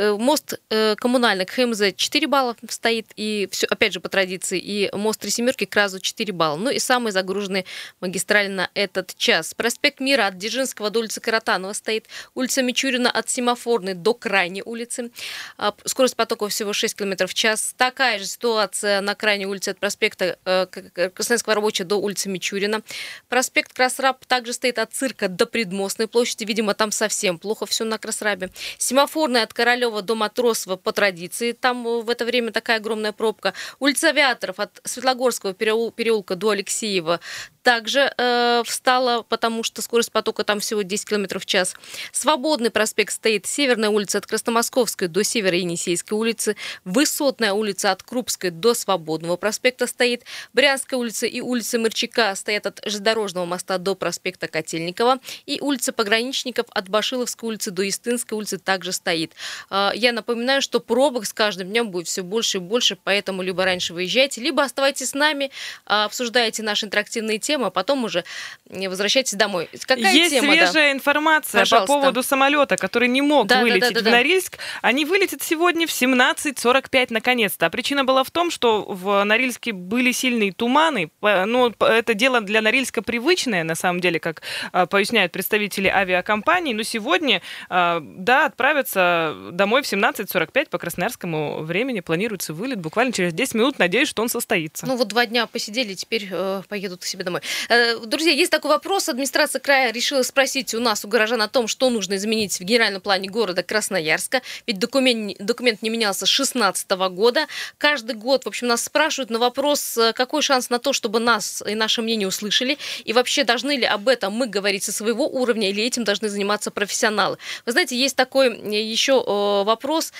Э, 0.00 0.16
мост 0.18 0.54
э, 0.70 0.94
коммунальный 0.96 1.44
ХМЗ 1.44 1.94
4 1.94 2.26
балла 2.26 2.56
стоит, 2.70 3.08
и 3.16 3.46
все, 3.52 3.66
опять 3.66 3.92
же, 3.92 4.00
по 4.00 4.08
традиции, 4.08 4.58
и 4.58 4.90
мост 4.96 5.20
Три 5.20 5.30
Семерки 5.30 5.66
к 5.66 5.76
Разу 5.76 6.00
4 6.00 6.32
балла. 6.32 6.56
Ну 6.56 6.70
и 6.70 6.78
самые 6.78 7.12
загруженные 7.12 7.66
магистрали 8.00 8.48
на 8.48 8.70
этот 8.72 9.14
час. 9.18 9.52
Проспект 9.52 10.00
Мира 10.00 10.26
от 10.26 10.38
Дзержинского 10.38 10.88
до 10.88 11.00
улицы 11.00 11.20
Каратанова 11.20 11.74
стоит, 11.74 12.06
улица 12.34 12.62
Мичурина 12.62 13.10
от 13.10 13.28
Семафорной 13.28 13.92
до 13.92 14.14
крайней 14.14 14.62
улицы. 14.62 15.10
А, 15.58 15.74
скорость 15.84 16.16
потока 16.16 16.48
всего 16.48 16.72
6 16.72 16.96
км 16.96 17.26
в 17.26 17.34
час. 17.34 17.74
Такая 17.76 18.18
же 18.18 18.24
ситуация 18.24 19.02
на 19.02 19.14
крайней 19.14 19.44
улице 19.44 19.68
от 19.68 19.78
проспекта 19.80 20.38
э, 20.46 20.64
Красноярского 21.10 21.56
рабочего 21.56 21.86
до 21.86 21.96
улицы 21.96 22.30
Мичурина. 22.30 22.80
Проспект 23.28 23.74
Красраб 23.74 24.24
также 24.24 24.54
стоит 24.54 24.78
от 24.78 24.94
цирка 24.94 25.28
до 25.28 25.44
Предмостной 25.44 26.08
площади. 26.08 26.44
Видимо, 26.44 26.72
там 26.72 26.90
совсем 26.90 27.38
плохо 27.38 27.66
все 27.66 27.84
на 27.84 27.98
Красрабе. 27.98 28.48
Семафорная 28.78 29.42
от 29.42 29.52
Королева 29.52 29.89
Левого 29.90 30.02
до 30.02 30.14
Матросова 30.14 30.76
по 30.76 30.92
традиции. 30.92 31.52
Там 31.52 31.86
э, 31.86 32.02
в 32.02 32.10
это 32.10 32.24
время 32.24 32.52
такая 32.52 32.76
огромная 32.78 33.12
пробка. 33.12 33.54
Улица 33.80 34.08
Авиаторов 34.08 34.60
от 34.60 34.80
Светлогорского 34.84 35.52
переулка 35.52 36.36
до 36.36 36.50
Алексеева 36.50 37.20
также 37.62 38.12
э, 38.16 38.62
встала, 38.64 39.22
потому 39.22 39.62
что 39.62 39.82
скорость 39.82 40.12
потока 40.12 40.44
там 40.44 40.60
всего 40.60 40.82
10 40.82 41.08
км 41.08 41.38
в 41.38 41.46
час. 41.46 41.74
Свободный 42.12 42.70
проспект 42.70 43.12
стоит. 43.12 43.46
Северная 43.46 43.90
улица 43.90 44.18
от 44.18 44.26
Красномосковской 44.26 45.08
до 45.08 45.22
Северо-Енисейской 45.22 46.16
улицы. 46.16 46.56
Высотная 46.84 47.52
улица 47.52 47.90
от 47.90 48.02
Крупской 48.02 48.50
до 48.50 48.74
Свободного 48.74 49.36
проспекта 49.36 49.86
стоит. 49.86 50.24
Брянская 50.52 50.98
улица 50.98 51.26
и 51.26 51.40
улица 51.40 51.78
Мырчака 51.78 52.34
стоят 52.34 52.66
от 52.66 52.80
железнодорожного 52.84 53.44
моста 53.44 53.78
до 53.78 53.94
проспекта 53.94 54.48
Котельникова. 54.48 55.18
И 55.46 55.60
улица 55.60 55.92
Пограничников 55.92 56.66
от 56.70 56.88
Башиловской 56.88 57.48
улицы 57.48 57.70
до 57.70 57.86
Истынской 57.88 58.38
улицы 58.38 58.58
также 58.58 58.92
стоит. 58.92 59.34
Э, 59.70 59.90
я 59.94 60.12
напоминаю, 60.12 60.62
что 60.62 60.80
пробок 60.80 61.26
с 61.26 61.32
каждым 61.32 61.68
днем 61.68 61.90
будет 61.90 62.06
все 62.06 62.22
больше 62.22 62.58
и 62.58 62.60
больше, 62.60 62.96
поэтому 63.02 63.42
либо 63.42 63.64
раньше 63.64 63.94
выезжайте, 63.94 64.40
либо 64.40 64.62
оставайтесь 64.62 65.10
с 65.10 65.14
нами, 65.14 65.46
э, 65.46 65.48
обсуждайте 65.86 66.62
наши 66.62 66.86
интерактивные 66.86 67.38
темы, 67.38 67.66
а 67.66 67.70
потом 67.70 68.04
уже 68.04 68.24
возвращайтесь 68.68 69.34
домой. 69.34 69.68
Какая 69.86 70.12
Есть 70.12 70.30
тема, 70.30 70.52
свежая 70.52 70.72
да? 70.72 70.92
информация 70.92 71.60
Пожалуйста. 71.60 71.86
по 71.86 72.00
поводу 72.00 72.22
самолета, 72.22 72.76
который 72.76 73.08
не 73.08 73.22
мог 73.22 73.46
да, 73.46 73.62
вылететь 73.62 73.94
да, 73.94 74.00
да, 74.00 74.02
да, 74.02 74.10
в 74.10 74.12
Норильск. 74.12 74.58
Они 74.82 75.04
вылетят 75.04 75.42
сегодня 75.42 75.86
в 75.86 75.90
17.45 75.90 77.06
наконец-то. 77.10 77.66
А 77.66 77.70
причина 77.70 78.04
была 78.04 78.24
в 78.24 78.30
том, 78.30 78.50
что 78.50 78.82
в 78.82 79.24
Норильске 79.24 79.72
были 79.72 80.12
сильные 80.12 80.52
туманы. 80.52 81.10
Ну, 81.20 81.72
это 81.80 82.14
дело 82.14 82.40
для 82.40 82.62
Норильска 82.62 83.02
привычное, 83.02 83.64
на 83.64 83.74
самом 83.74 84.00
деле, 84.00 84.20
как 84.20 84.42
а, 84.72 84.86
поясняют 84.86 85.32
представители 85.32 85.88
авиакомпании. 85.88 86.74
Но 86.74 86.82
сегодня, 86.82 87.42
а, 87.68 88.00
да, 88.02 88.46
отправятся 88.46 89.34
домой 89.60 89.82
в 89.82 89.84
17.45 89.84 90.70
по 90.70 90.78
красноярскому 90.78 91.60
времени. 91.60 92.00
Планируется 92.00 92.54
вылет 92.54 92.80
буквально 92.80 93.12
через 93.12 93.34
10 93.34 93.54
минут. 93.56 93.78
Надеюсь, 93.78 94.08
что 94.08 94.22
он 94.22 94.30
состоится. 94.30 94.86
Ну 94.86 94.96
вот 94.96 95.08
два 95.08 95.26
дня 95.26 95.46
посидели, 95.46 95.92
теперь 95.92 96.28
э, 96.30 96.62
поедут 96.66 97.02
к 97.02 97.04
себе 97.04 97.24
домой. 97.24 97.42
Э, 97.68 97.98
друзья, 97.98 98.32
есть 98.32 98.50
такой 98.50 98.70
вопрос. 98.70 99.10
Администрация 99.10 99.60
края 99.60 99.92
решила 99.92 100.22
спросить 100.22 100.72
у 100.72 100.80
нас, 100.80 101.04
у 101.04 101.08
горожан, 101.08 101.42
о 101.42 101.48
том, 101.48 101.68
что 101.68 101.90
нужно 101.90 102.16
изменить 102.16 102.58
в 102.58 102.62
генеральном 102.62 103.02
плане 103.02 103.28
города 103.28 103.62
Красноярска. 103.62 104.40
Ведь 104.66 104.78
документ, 104.78 105.36
документ 105.38 105.82
не 105.82 105.90
менялся 105.90 106.24
с 106.24 106.34
2016 106.34 106.90
года. 107.10 107.46
Каждый 107.76 108.16
год, 108.16 108.44
в 108.44 108.48
общем, 108.48 108.68
нас 108.68 108.82
спрашивают 108.82 109.28
на 109.28 109.38
вопрос, 109.38 109.98
э, 109.98 110.14
какой 110.14 110.40
шанс 110.40 110.70
на 110.70 110.78
то, 110.78 110.94
чтобы 110.94 111.20
нас 111.20 111.62
и 111.68 111.74
наше 111.74 112.00
мнение 112.00 112.26
услышали. 112.26 112.78
И 113.04 113.12
вообще, 113.12 113.44
должны 113.44 113.76
ли 113.76 113.84
об 113.84 114.08
этом 114.08 114.32
мы 114.32 114.46
говорить 114.46 114.84
со 114.84 114.92
своего 114.92 115.28
уровня, 115.28 115.68
или 115.68 115.84
этим 115.84 116.04
должны 116.04 116.30
заниматься 116.30 116.70
профессионалы. 116.70 117.36
Вы 117.66 117.72
знаете, 117.72 117.94
есть 117.94 118.16
такой 118.16 118.48
э, 118.48 118.82
еще 118.82 119.22
вопрос 119.64 120.12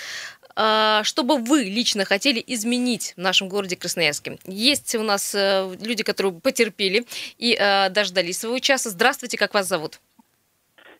а, 0.55 1.03
что 1.03 1.23
бы 1.23 1.37
вы 1.37 1.63
лично 1.63 2.05
хотели 2.05 2.43
изменить 2.45 3.13
в 3.15 3.21
нашем 3.21 3.49
городе 3.49 3.75
Красноярске? 3.75 4.37
Есть 4.45 4.95
у 4.95 5.03
нас 5.03 5.33
э, 5.35 5.69
люди, 5.81 6.03
которые 6.03 6.33
потерпели 6.33 7.05
и 7.37 7.57
э, 7.57 7.89
дождались 7.89 8.39
своего 8.39 8.59
часа. 8.59 8.89
Здравствуйте, 8.89 9.37
как 9.37 9.53
вас 9.53 9.67
зовут? 9.67 9.99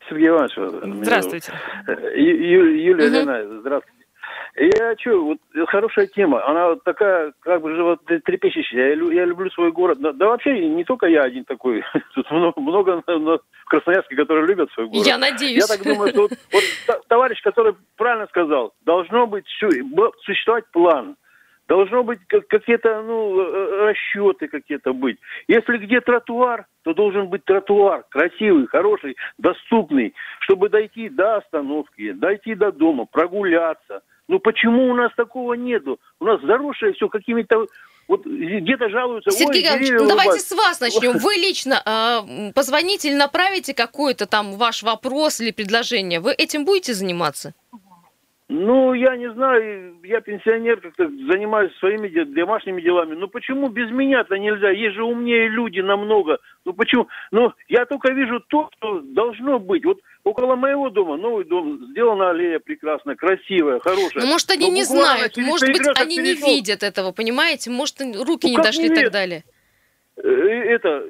Сергей 0.09 0.29
Иванович. 0.29 1.03
Здравствуйте. 1.03 1.53
Юлия 2.15 3.07
угу. 3.07 3.13
Лена, 3.13 3.59
здравствуйте. 3.59 4.00
Я 4.55 4.95
что, 4.99 5.23
вот 5.23 5.37
хорошая 5.69 6.07
тема. 6.07 6.45
Она 6.45 6.69
вот 6.69 6.83
такая, 6.83 7.33
как 7.39 7.61
бы 7.61 7.73
живот 7.73 8.01
трепещущая. 8.05 8.95
Я, 8.95 9.13
я 9.13 9.25
люблю 9.25 9.49
свой 9.51 9.71
город. 9.71 9.99
Да, 9.99 10.11
да 10.11 10.27
вообще 10.27 10.67
не 10.67 10.83
только 10.83 11.05
я 11.05 11.21
один 11.23 11.45
такой. 11.45 11.83
Тут 12.15 12.29
много, 12.29 12.59
много 12.59 13.01
в 13.65 13.65
Красноярске, 13.65 14.15
которые 14.15 14.47
любят 14.47 14.69
свой 14.73 14.87
город. 14.87 15.07
Я 15.07 15.17
надеюсь. 15.17 15.61
Я 15.61 15.67
так 15.67 15.85
думаю, 15.85 16.09
что 16.09 16.23
вот, 16.23 16.31
вот 16.51 17.07
товарищ, 17.07 17.41
который 17.41 17.75
правильно 17.95 18.27
сказал, 18.27 18.73
должно 18.85 19.25
быть 19.25 19.45
существовать 20.25 20.65
план. 20.71 21.15
Должно 21.71 22.03
быть 22.03 22.19
какие-то 22.27 23.01
ну, 23.01 23.39
э, 23.39 23.45
э, 23.45 23.85
расчеты 23.85 24.49
какие-то 24.49 24.91
быть. 24.91 25.17
Если 25.47 25.77
где 25.77 26.01
тротуар, 26.01 26.65
то 26.83 26.93
должен 26.93 27.29
быть 27.29 27.45
тротуар 27.45 28.03
красивый, 28.09 28.67
хороший, 28.67 29.15
доступный, 29.37 30.13
чтобы 30.41 30.67
дойти 30.67 31.07
до 31.07 31.37
остановки, 31.37 32.11
дойти 32.11 32.55
до 32.55 32.73
дома, 32.73 33.05
прогуляться. 33.05 34.01
Ну 34.31 34.39
почему 34.39 34.89
у 34.89 34.95
нас 34.95 35.11
такого 35.17 35.55
нету? 35.55 35.99
У 36.21 36.25
нас 36.25 36.39
заросшее 36.41 36.93
все 36.93 37.09
какими-то 37.09 37.65
вот 38.07 38.25
где-то 38.25 38.89
жалуются. 38.89 39.29
Сергей 39.29 39.69
Ой, 39.69 39.91
ну, 39.91 40.07
давайте 40.07 40.39
с 40.39 40.53
вас 40.53 40.79
начнем. 40.79 41.17
Вы 41.17 41.33
лично 41.33 41.81
э, 41.85 42.53
позвоните 42.53 43.09
или 43.09 43.15
направите 43.15 43.73
какой-то 43.73 44.27
там 44.27 44.53
ваш 44.53 44.83
вопрос 44.83 45.41
или 45.41 45.51
предложение. 45.51 46.21
Вы 46.21 46.31
этим 46.31 46.63
будете 46.63 46.93
заниматься? 46.93 47.53
Ну, 48.53 48.93
я 48.93 49.15
не 49.15 49.31
знаю, 49.31 49.95
я 50.03 50.19
пенсионер, 50.19 50.81
как-то 50.81 51.07
занимаюсь 51.07 51.73
своими 51.77 52.09
домашними 52.35 52.81
делами. 52.81 53.15
Ну, 53.15 53.29
почему 53.29 53.69
без 53.69 53.89
меня-то 53.91 54.37
нельзя? 54.37 54.71
Есть 54.71 54.95
же 54.95 55.05
умнее 55.05 55.47
люди 55.47 55.79
намного. 55.79 56.37
Ну, 56.65 56.73
почему? 56.73 57.07
Ну, 57.31 57.53
я 57.69 57.85
только 57.85 58.11
вижу 58.11 58.41
то, 58.49 58.69
что 58.75 58.99
должно 58.99 59.57
быть. 59.57 59.85
Вот 59.85 59.99
около 60.25 60.57
моего 60.57 60.89
дома 60.89 61.15
новый 61.15 61.45
дом, 61.45 61.79
сделана 61.91 62.31
аллея 62.31 62.59
прекрасная, 62.59 63.15
красивая, 63.15 63.79
хорошая. 63.79 64.25
Ну, 64.25 64.31
может, 64.31 64.49
они 64.51 64.67
Но 64.67 64.73
не 64.73 64.83
знают, 64.83 65.37
может 65.37 65.69
быть, 65.69 65.87
они 65.95 66.17
перешел... 66.17 66.45
не 66.45 66.55
видят 66.55 66.83
этого, 66.83 67.13
понимаете? 67.13 67.69
Может, 67.71 68.01
руки 68.01 68.47
ну, 68.47 68.57
не 68.57 68.57
дошли 68.57 68.87
и 68.87 68.93
так 68.93 69.11
далее. 69.13 69.45
Э, 70.17 70.27
это, 70.27 71.05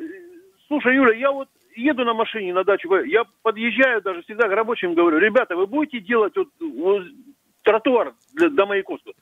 слушай, 0.67 0.93
Юля, 0.93 1.15
я 1.15 1.31
вот 1.31 1.47
еду 1.75 2.05
на 2.05 2.13
машине 2.13 2.53
на 2.53 2.63
дачу, 2.63 2.93
я 3.05 3.23
подъезжаю 3.41 4.01
даже 4.01 4.21
всегда 4.23 4.47
к 4.47 4.51
рабочим, 4.51 4.93
говорю, 4.93 5.17
ребята, 5.17 5.55
вы 5.55 5.67
будете 5.67 5.99
делать 5.99 6.33
вот, 6.35 6.49
вот 6.59 7.03
тротуар 7.63 8.13
для, 8.33 8.49
до 8.49 8.65
Маяковского? 8.65 9.13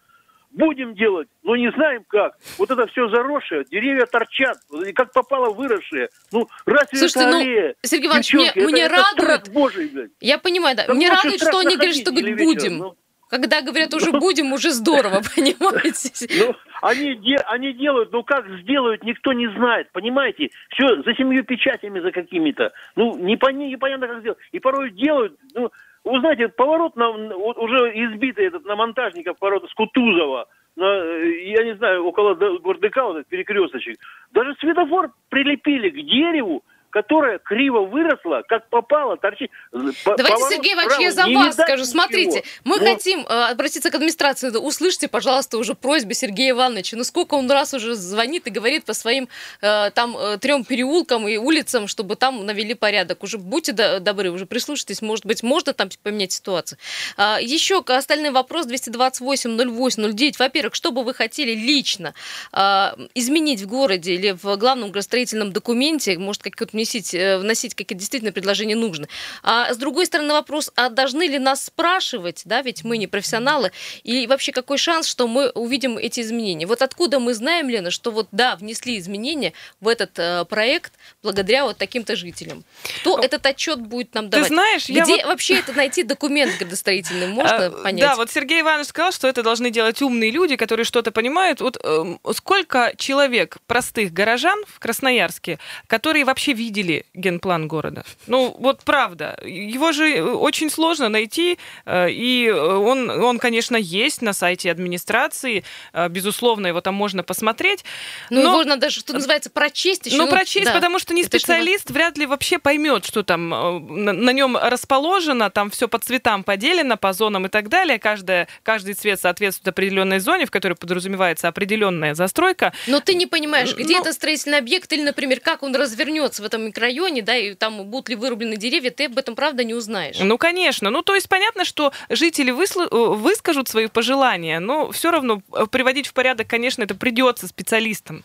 Будем 0.52 0.96
делать, 0.96 1.28
но 1.44 1.56
не 1.56 1.72
знаем 1.72 2.04
как. 2.08 2.36
Вот 2.58 2.72
это 2.72 2.88
все 2.88 3.08
заросшее, 3.10 3.66
деревья 3.70 4.08
торчат, 4.08 4.58
как 4.96 5.14
попало 5.14 5.54
выросшие. 5.54 6.10
Ну, 6.32 6.48
разве 6.66 6.98
Слушайте, 6.98 7.20
это 7.20 7.30
ну, 7.30 7.40
аллея? 7.40 7.76
Сергей 7.84 8.08
Иванович, 8.08 8.34
мне, 8.34 8.48
это, 8.48 8.60
мне 8.60 8.82
это 8.82 8.96
радует... 8.96 9.54
Божий, 9.54 9.88
блядь. 9.90 10.12
Я 10.22 10.40
понимаю, 10.40 10.76
да. 10.76 10.86
Там 10.86 10.96
мне 10.96 11.08
радует, 11.10 11.40
что 11.40 11.60
они 11.60 11.76
говорят, 11.76 11.96
что 11.96 12.12
говорит, 12.12 12.38
будем. 12.38 12.78
Ну, 12.80 12.98
когда 13.30 13.62
говорят 13.62 13.94
уже 13.94 14.12
ну. 14.12 14.20
будем, 14.20 14.52
уже 14.54 14.72
здорово, 14.72 15.22
понимаете? 15.36 16.28
Ну, 16.40 16.56
они, 16.82 17.16
де, 17.16 17.36
они 17.46 17.74
делают, 17.74 18.12
но 18.12 18.24
как 18.24 18.46
сделают, 18.62 19.04
никто 19.04 19.34
не 19.34 19.48
знает, 19.52 19.92
понимаете? 19.92 20.50
Все 20.72 21.02
за 21.04 21.14
семью 21.14 21.44
печатями, 21.44 22.00
за 22.00 22.12
какими-то. 22.12 22.74
Ну, 22.96 23.18
непонятно, 23.18 23.72
непонятно 23.72 24.08
как 24.08 24.20
сделать. 24.22 24.40
И 24.52 24.60
порой 24.60 24.92
делают, 24.92 25.38
ну, 25.54 25.72
вы 26.12 26.20
знаете, 26.20 26.48
поворот 26.50 26.96
на, 26.96 27.12
вот 27.12 27.58
уже 27.58 27.78
избитый 27.94 28.48
этот 28.48 28.66
на 28.66 28.76
монтажников 28.76 29.38
поворот 29.38 29.70
с 29.70 29.74
Кутузова, 29.74 30.48
на, 30.76 30.86
я 30.86 31.64
не 31.64 31.76
знаю, 31.76 32.06
около 32.06 32.36
Гордыка, 32.36 33.06
вот 33.06 33.18
этот 33.18 33.28
перекресточек. 33.28 33.98
Даже 34.32 34.56
светофор 34.56 35.12
прилепили 35.30 35.90
к 35.90 35.96
дереву, 35.96 36.64
которая 36.90 37.40
криво 37.40 37.82
выросла, 37.82 38.44
как 38.48 38.68
попало, 38.70 39.18
торчит. 39.18 39.52
Давайте, 39.72 40.44
Сергей 40.50 40.74
Иванович, 40.74 41.00
я 41.00 41.12
за 41.12 41.28
вас 41.28 41.54
скажу. 41.54 41.86
Смотрите, 41.86 42.44
мы 42.64 42.78
вот. 42.78 42.88
хотим 42.88 43.22
э, 43.22 43.52
обратиться 43.52 43.92
к 43.92 43.96
администрации. 43.96 44.50
Услышьте, 44.50 45.08
пожалуйста, 45.08 45.58
уже 45.58 45.76
просьбу 45.76 46.14
Сергея 46.14 46.52
Ивановича. 46.52 46.98
Ну, 46.98 47.04
сколько 47.04 47.36
он 47.36 47.50
раз 47.50 47.74
уже 47.74 47.96
звонит 47.96 48.48
и 48.48 48.50
говорит 48.50 48.86
по 48.86 48.94
своим 48.94 49.28
э, 49.62 49.92
там 49.92 50.18
э, 50.18 50.38
трем 50.38 50.64
переулкам 50.64 51.28
и 51.28 51.38
улицам, 51.38 51.88
чтобы 51.88 52.16
там 52.16 52.46
навели 52.46 52.74
порядок. 52.74 53.24
Уже 53.24 53.38
будьте 53.38 53.74
добры, 54.00 54.32
уже 54.32 54.46
прислушайтесь. 54.46 55.02
Может 55.02 55.26
быть, 55.26 55.44
можно 55.44 55.74
там 55.74 55.90
поменять 56.04 56.32
ситуацию. 56.32 56.80
Э, 57.18 57.38
еще 57.42 57.84
остальный 57.86 58.32
вопрос 58.32 58.66
228 58.66 59.58
08 59.58 60.12
09. 60.14 60.40
Во-первых, 60.40 60.76
что 60.76 60.92
бы 60.92 61.04
вы 61.04 61.14
хотели 61.14 61.54
лично 61.54 62.14
э, 62.52 62.90
изменить 63.14 63.62
в 63.62 63.68
городе 63.68 64.16
или 64.16 64.32
в 64.32 64.58
главном 64.58 64.92
градостроительном 64.92 65.52
документе? 65.52 66.18
Может, 66.18 66.44
какой-то 66.44 66.79
вносить, 66.80 67.14
э, 67.14 67.38
вносить 67.38 67.76
какие 67.76 67.98
действительно 67.98 68.32
предложения 68.32 68.76
нужны. 68.76 69.08
А 69.44 69.74
с 69.74 69.78
другой 69.78 70.06
стороны 70.06 70.34
вопрос, 70.34 70.72
а 70.76 70.90
должны 70.90 71.28
ли 71.28 71.40
нас 71.40 71.66
спрашивать, 71.66 72.44
да, 72.46 72.62
ведь 72.62 72.84
мы 72.84 72.98
не 72.98 73.08
профессионалы, 73.08 73.72
и 74.04 74.28
вообще 74.28 74.52
какой 74.52 74.78
шанс, 74.78 75.08
что 75.08 75.28
мы 75.28 75.50
увидим 75.50 75.98
эти 75.98 76.22
изменения? 76.22 76.66
Вот 76.66 76.82
откуда 76.82 77.20
мы 77.20 77.34
знаем, 77.34 77.70
Лена, 77.70 77.92
что 77.92 78.12
вот 78.12 78.28
да, 78.32 78.56
внесли 78.56 78.98
изменения 78.98 79.54
в 79.82 79.88
этот 79.88 80.18
э, 80.18 80.46
проект 80.46 80.94
благодаря 81.24 81.66
вот 81.66 81.78
таким-то 81.78 82.16
жителям? 82.16 82.64
Кто 83.02 83.20
этот 83.20 83.46
отчет 83.46 83.80
будет 83.80 84.14
нам 84.14 84.30
давать? 84.30 84.48
Ты 84.48 84.54
знаешь, 84.54 84.90
Где 84.90 85.18
я 85.18 85.28
вообще 85.28 85.56
вот... 85.56 85.64
это 85.64 85.74
найти 85.74 86.04
документ 86.04 86.58
градостроительный, 86.58 87.28
можно 87.28 87.66
а, 87.66 87.72
понять? 87.72 88.02
Да, 88.02 88.16
вот 88.16 88.32
Сергей 88.32 88.62
Иванович 88.62 88.88
сказал, 88.88 89.12
что 89.12 89.28
это 89.28 89.44
должны 89.44 89.70
делать 89.72 90.02
умные 90.02 90.32
люди, 90.32 90.56
которые 90.56 90.86
что-то 90.86 91.12
понимают. 91.12 91.62
Вот 91.62 91.78
э, 91.84 92.18
сколько 92.34 92.94
человек, 92.98 93.58
простых 93.68 94.14
горожан 94.14 94.64
в 94.68 94.80
Красноярске, 94.80 95.60
которые 95.88 96.26
вообще 96.26 96.54
видят 96.54 96.69
видели 96.70 97.06
генплан 97.16 97.68
города. 97.68 98.04
Ну, 98.28 98.56
вот 98.60 98.84
правда. 98.84 99.38
Его 99.44 99.92
же 99.92 100.10
э, 100.18 100.22
очень 100.22 100.70
сложно 100.70 101.10
найти, 101.10 101.58
э, 101.86 102.12
и 102.12 102.50
он, 102.50 103.10
он, 103.10 103.40
конечно, 103.40 103.76
есть 103.76 104.22
на 104.22 104.34
сайте 104.34 104.70
администрации, 104.72 105.64
э, 105.94 106.08
безусловно, 106.10 106.68
его 106.68 106.82
там 106.82 106.94
можно 106.94 107.24
посмотреть. 107.24 107.84
Ну, 108.30 108.44
но- 108.44 108.52
можно 108.52 108.78
даже, 108.78 109.00
что 109.00 109.14
называется, 109.14 109.50
прочесть 109.50 110.06
еще. 110.06 110.18
ну, 110.18 110.28
прочесть, 110.28 110.66
да. 110.66 110.74
потому 110.74 111.00
что 111.00 111.14
не 111.14 111.22
Это 111.22 111.30
специалист 111.30 111.90
вряд 111.90 112.18
ли 112.18 112.26
вообще 112.26 112.60
поймет, 112.60 113.06
что 113.06 113.24
там 113.24 113.54
э, 113.54 113.80
на, 113.80 114.14
на 114.14 114.32
нем 114.32 114.56
расположено, 114.58 115.50
там 115.50 115.70
все 115.72 115.88
по 115.88 115.98
цветам 115.98 116.44
поделено, 116.44 116.98
по 116.98 117.14
зонам 117.14 117.48
и 117.48 117.50
так 117.50 117.70
далее. 117.70 117.98
Каждая, 117.98 118.48
каждый 118.64 118.94
цвет 118.94 119.20
соответствует 119.20 119.68
определенной 119.70 120.20
зоне, 120.20 120.46
в 120.46 120.52
которой 120.52 120.74
подразумевается 120.76 121.48
определенная 121.48 122.14
застройка. 122.14 122.74
Но 122.88 123.00
ты 123.00 123.16
не 123.16 123.26
понимаешь, 123.26 123.76
где 123.76 123.96
Ну- 123.96 124.02
это 124.02 124.14
строительный 124.14 124.60
объект, 124.60 124.92
или, 124.94 125.02
например, 125.02 125.40
как 125.40 125.64
он 125.64 125.76
развернется 125.76 126.44
в 126.44 126.46
этом 126.46 126.59
микрорайоне, 126.68 127.22
да, 127.22 127.36
и 127.36 127.54
там 127.56 127.84
будут 127.86 128.10
ли 128.10 128.16
вырублены 128.16 128.58
деревья, 128.58 128.92
ты 128.92 129.06
об 129.06 129.18
этом, 129.18 129.36
правда, 129.36 129.64
не 129.64 129.74
узнаешь. 129.74 130.18
Ну, 130.20 130.38
конечно. 130.38 130.90
Ну, 130.90 131.02
то 131.02 131.16
есть 131.16 131.28
понятно, 131.30 131.66
что 131.66 131.92
жители 132.10 132.52
выслу- 132.52 132.88
э, 132.90 133.16
выскажут 133.16 133.68
свои 133.68 133.88
пожелания, 133.88 134.60
но 134.60 134.92
все 134.92 135.12
равно 135.12 135.42
э, 135.54 135.66
приводить 135.72 136.08
в 136.08 136.14
порядок, 136.14 136.48
конечно, 136.48 136.84
это 136.84 136.96
придется 136.96 137.48
специалистам. 137.48 138.24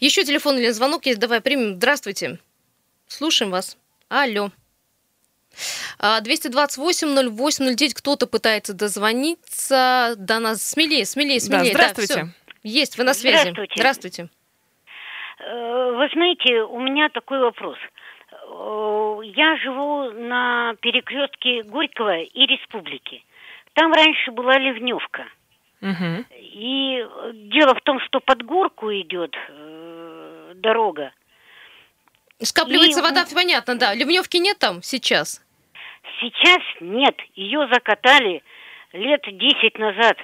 Еще 0.00 0.24
телефон 0.24 0.58
или 0.58 0.70
звонок 0.70 1.06
есть, 1.06 1.18
давай 1.18 1.40
примем. 1.40 1.74
Здравствуйте. 1.76 2.38
Слушаем 3.08 3.50
вас. 3.50 3.76
Алло. 4.08 4.50
А, 5.98 6.20
228-08-09, 6.22 7.92
кто-то 7.94 8.26
пытается 8.26 8.72
дозвониться 8.72 10.14
до 10.16 10.38
нас. 10.38 10.62
Смелее, 10.62 11.04
смелее, 11.06 11.40
Да, 11.40 11.44
смелее. 11.46 11.72
здравствуйте. 11.72 12.14
всё. 12.14 12.28
Есть, 12.62 12.96
вы 12.96 13.04
на 13.04 13.12
связи. 13.14 13.36
Здравствуйте. 13.50 13.74
Здравствуйте. 13.76 14.28
Э, 15.44 15.92
Вы 15.96 16.08
знаете, 16.12 16.62
у 16.62 16.80
меня 16.80 17.08
такой 17.08 17.38
вопрос. 17.40 17.78
Э, 18.30 19.20
Я 19.24 19.56
живу 19.56 20.10
на 20.12 20.74
перекрестке 20.80 21.62
Горького 21.62 22.18
и 22.20 22.46
Республики. 22.46 23.24
Там 23.74 23.92
раньше 23.92 24.30
была 24.32 24.58
ливневка. 24.58 25.26
Мгм. 25.80 26.26
И 26.38 27.04
дело 27.34 27.74
в 27.74 27.80
том, 27.82 27.98
что 28.00 28.20
под 28.20 28.42
горку 28.44 28.92
идет 28.92 29.34
э, 29.48 30.52
дорога. 30.56 31.12
Скапливается 32.40 33.00
И- 33.00 33.02
вода, 33.02 33.24
понятно, 33.34 33.76
да. 33.78 33.94
Ливневки 33.94 34.36
нет 34.38 34.58
там 34.58 34.82
сейчас? 34.82 35.44
Сейчас 36.20 36.60
нет, 36.80 37.16
ее 37.34 37.66
закатали 37.72 38.42
лет 38.92 39.22
10 39.24 39.78
назад. 39.78 40.16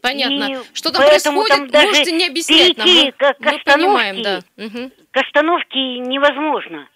Понятно. 0.00 0.44
И 0.52 0.58
Что 0.74 0.90
там 0.92 1.02
происходит, 1.06 1.70
там 1.72 1.84
можете 1.86 2.12
не 2.12 2.26
объяснять 2.26 2.76
нам. 2.76 2.88
Мы, 2.88 3.12
к- 3.12 3.36
мы 3.40 3.58
понимаем, 3.64 4.22
да. 4.22 4.36
остановке 4.56 4.78
Мгм. 4.78 4.92
К 5.10 5.16
остановке 5.18 5.78
невозможно. 5.98 6.88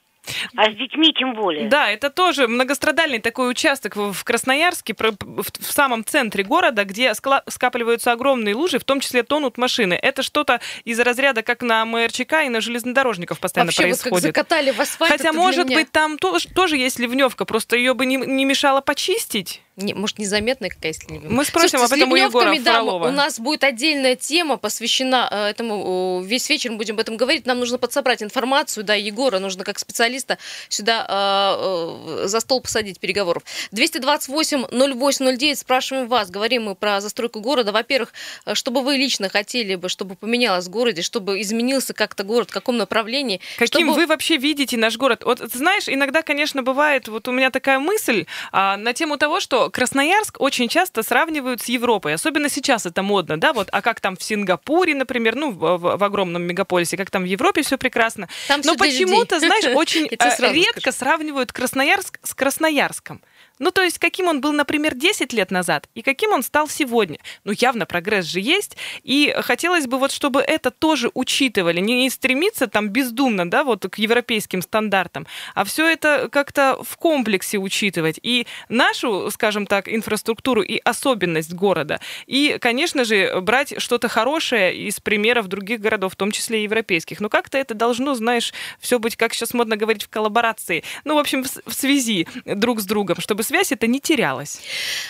А 0.55 0.71
с 0.71 0.77
детьми 0.77 1.13
тем 1.19 1.35
более. 1.35 1.69
Да, 1.69 1.91
это 1.91 2.09
тоже 2.11 2.47
многострадальный 2.47 3.19
такой 3.21 3.51
участок 3.51 3.97
в 3.97 4.23
Красноярске, 4.23 4.95
в 4.95 5.73
самом 5.73 6.05
центре 6.05 6.45
города, 6.45 6.85
где 6.85 7.15
скапливаются 7.15 8.13
огромные 8.13 8.55
лужи, 8.55 8.79
в 8.79 8.85
том 8.85 9.01
числе 9.01 9.23
тонут 9.25 9.57
машины. 9.59 9.95
Это 9.95 10.23
что-то 10.23 10.61
из 10.85 11.01
разряда, 11.01 11.43
как 11.43 11.63
на 11.63 11.85
МРЧК 11.85 12.45
и 12.45 12.49
на 12.49 12.61
железнодорожников 12.61 13.41
постоянно 13.41 13.69
Вообще, 13.69 13.87
вот 13.87 13.93
как 13.93 14.01
происходит. 14.03 14.23
закатали 14.37 14.71
в 14.71 14.79
асфальт. 14.81 15.11
Хотя, 15.11 15.25
это 15.25 15.33
для 15.33 15.41
может 15.41 15.67
меня- 15.67 15.79
быть, 15.79 15.91
там 15.91 16.19
тоже, 16.19 16.49
тоже 16.49 16.77
есть 16.77 16.99
ливневка, 17.01 17.45
просто 17.47 17.77
ее 17.77 17.95
бы 17.95 18.05
не, 18.07 18.17
не 18.17 18.45
мешало 18.45 18.83
почистить. 18.83 19.63
Не, 19.81 19.95
может, 19.95 20.19
незаметная 20.19 20.71
какая 20.71 20.93
ливневка? 21.09 21.29
Мы 21.29 21.45
спросим 21.45 21.79
Слушайте, 21.79 21.95
об 21.95 22.11
этом 22.11 22.13
у 22.13 22.17
Егора 22.17 22.55
да, 22.61 22.75
Фролова. 22.75 23.09
у 23.09 23.11
нас 23.13 23.39
будет 23.41 23.65
отдельная 23.65 24.17
тема, 24.17 24.57
посвящена 24.57 25.29
э, 25.31 25.47
этому. 25.51 26.23
Весь 26.25 26.49
вечер 26.49 26.71
мы 26.71 26.77
будем 26.77 26.95
об 26.95 27.01
этом 27.01 27.17
говорить. 27.17 27.47
Нам 27.47 27.59
нужно 27.59 27.79
подсобрать 27.79 28.23
информацию, 28.23 28.85
да, 28.85 28.95
Егора 28.95 29.39
нужно 29.39 29.65
как 29.65 29.79
специалиста 29.79 30.39
сюда 30.69 31.07
э, 31.09 32.25
э, 32.25 32.29
за 32.29 32.41
стол 32.41 32.61
посадить 32.61 33.01
переговоров. 33.01 33.43
228-08-09, 33.73 35.57
спрашиваем 35.57 36.09
вас. 36.09 36.31
Говорим 36.31 36.65
мы 36.65 36.75
про 36.75 37.01
застройку 37.01 37.41
города. 37.41 37.73
Во-первых, 37.73 38.13
э, 38.47 38.55
чтобы 38.55 38.83
вы 38.83 38.97
лично 38.97 39.29
хотели 39.29 39.75
бы, 39.77 39.89
чтобы 39.89 40.15
поменялось 40.17 40.67
в 40.67 40.71
городе, 40.71 41.03
чтобы 41.03 41.41
изменился 41.41 41.95
как-то 41.95 42.25
город, 42.25 42.51
в 42.51 42.53
каком 42.53 42.77
направлении. 42.77 43.41
Каким 43.59 43.87
чтобы- 43.89 44.01
вы 44.01 44.07
вообще 44.07 44.37
видите 44.37 44.77
наш 44.77 44.97
город? 44.97 45.23
Вот 45.25 45.41
знаешь, 45.53 45.89
иногда, 45.89 46.23
конечно, 46.23 46.63
бывает, 46.63 47.09
вот 47.09 47.29
у 47.29 47.33
меня 47.33 47.51
такая 47.51 47.79
мысль 47.79 48.27
а, 48.53 48.77
на 48.77 48.93
тему 48.93 49.17
того, 49.17 49.41
что 49.41 49.70
Красноярск 49.71 50.41
очень 50.41 50.69
часто 50.69 51.03
сравнивают 51.03 51.61
с 51.63 51.67
Европой, 51.67 52.15
особенно 52.15 52.49
сейчас 52.49 52.87
это 52.87 53.03
модно, 53.03 53.39
да, 53.39 53.53
вот, 53.53 53.69
а 53.73 53.83
как 53.83 54.01
там 54.01 54.17
в 54.17 54.23
Сингапуре, 54.23 54.95
например, 54.95 55.37
ну, 55.37 55.51
в, 55.51 55.79
в- 55.79 56.05
огромном 56.05 56.43
мегаполисе, 56.43 56.97
как 56.97 57.11
там 57.11 57.23
в 57.23 57.27
Европе 57.27 57.63
все 57.63 57.79
прекрасно. 57.79 58.29
Там 58.49 58.61
Но 58.65 58.77
почему-то, 58.77 59.39
знаешь, 59.39 59.77
очень 59.77 60.07
э, 60.11 60.53
редко 60.53 60.81
скажу. 60.81 60.97
сравнивают 60.99 61.53
Красноярск 61.53 62.19
с 62.23 62.35
Красноярском. 62.35 63.23
Ну, 63.61 63.71
то 63.71 63.83
есть, 63.83 63.99
каким 63.99 64.27
он 64.27 64.41
был, 64.41 64.53
например, 64.53 64.95
10 64.95 65.33
лет 65.35 65.51
назад, 65.51 65.87
и 65.95 66.03
каким 66.03 66.33
он 66.33 66.43
стал 66.43 66.67
сегодня. 66.67 67.19
Ну, 67.45 67.53
явно 67.53 67.87
прогресс 67.87 68.25
же 68.25 68.41
есть, 68.41 68.77
и 69.03 69.35
хотелось 69.43 69.87
бы 69.87 69.99
вот, 69.99 70.11
чтобы 70.11 70.41
это 70.41 70.71
тоже 70.71 71.11
учитывали, 71.15 71.79
не, 71.79 72.09
стремиться 72.11 72.67
там 72.67 72.89
бездумно, 72.89 73.49
да, 73.49 73.63
вот 73.63 73.87
к 73.89 73.99
европейским 73.99 74.63
стандартам, 74.63 75.27
а 75.55 75.65
все 75.65 75.87
это 75.87 76.29
как-то 76.33 76.79
в 76.83 76.97
комплексе 76.97 77.59
учитывать. 77.59 78.19
И 78.23 78.47
нашу, 78.71 79.31
скажем 79.31 79.67
так, 79.67 79.89
инфраструктуру 79.89 80.63
и 80.63 80.79
особенность 80.79 81.53
города, 81.53 82.01
и, 82.27 82.57
конечно 82.59 83.05
же, 83.05 83.41
брать 83.43 83.75
что-то 83.79 84.09
хорошее 84.09 84.75
из 84.75 85.01
примеров 85.01 85.49
других 85.49 85.81
городов, 85.81 86.15
в 86.15 86.17
том 86.17 86.31
числе 86.31 86.61
и 86.61 86.63
европейских. 86.63 87.21
Но 87.21 87.29
как-то 87.29 87.59
это 87.59 87.75
должно, 87.75 88.15
знаешь, 88.15 88.55
все 88.79 88.99
быть, 88.99 89.17
как 89.17 89.35
сейчас 89.35 89.53
модно 89.53 89.77
говорить, 89.77 90.05
в 90.05 90.09
коллаборации. 90.09 90.83
Ну, 91.05 91.17
в 91.17 91.19
общем, 91.19 91.45
в 91.45 91.75
связи 91.75 92.27
друг 92.47 92.81
с 92.81 92.87
другом, 92.87 93.21
чтобы 93.21 93.43
связь 93.51 93.73
это 93.73 93.89
не 93.89 94.01
терялась. 94.01 94.61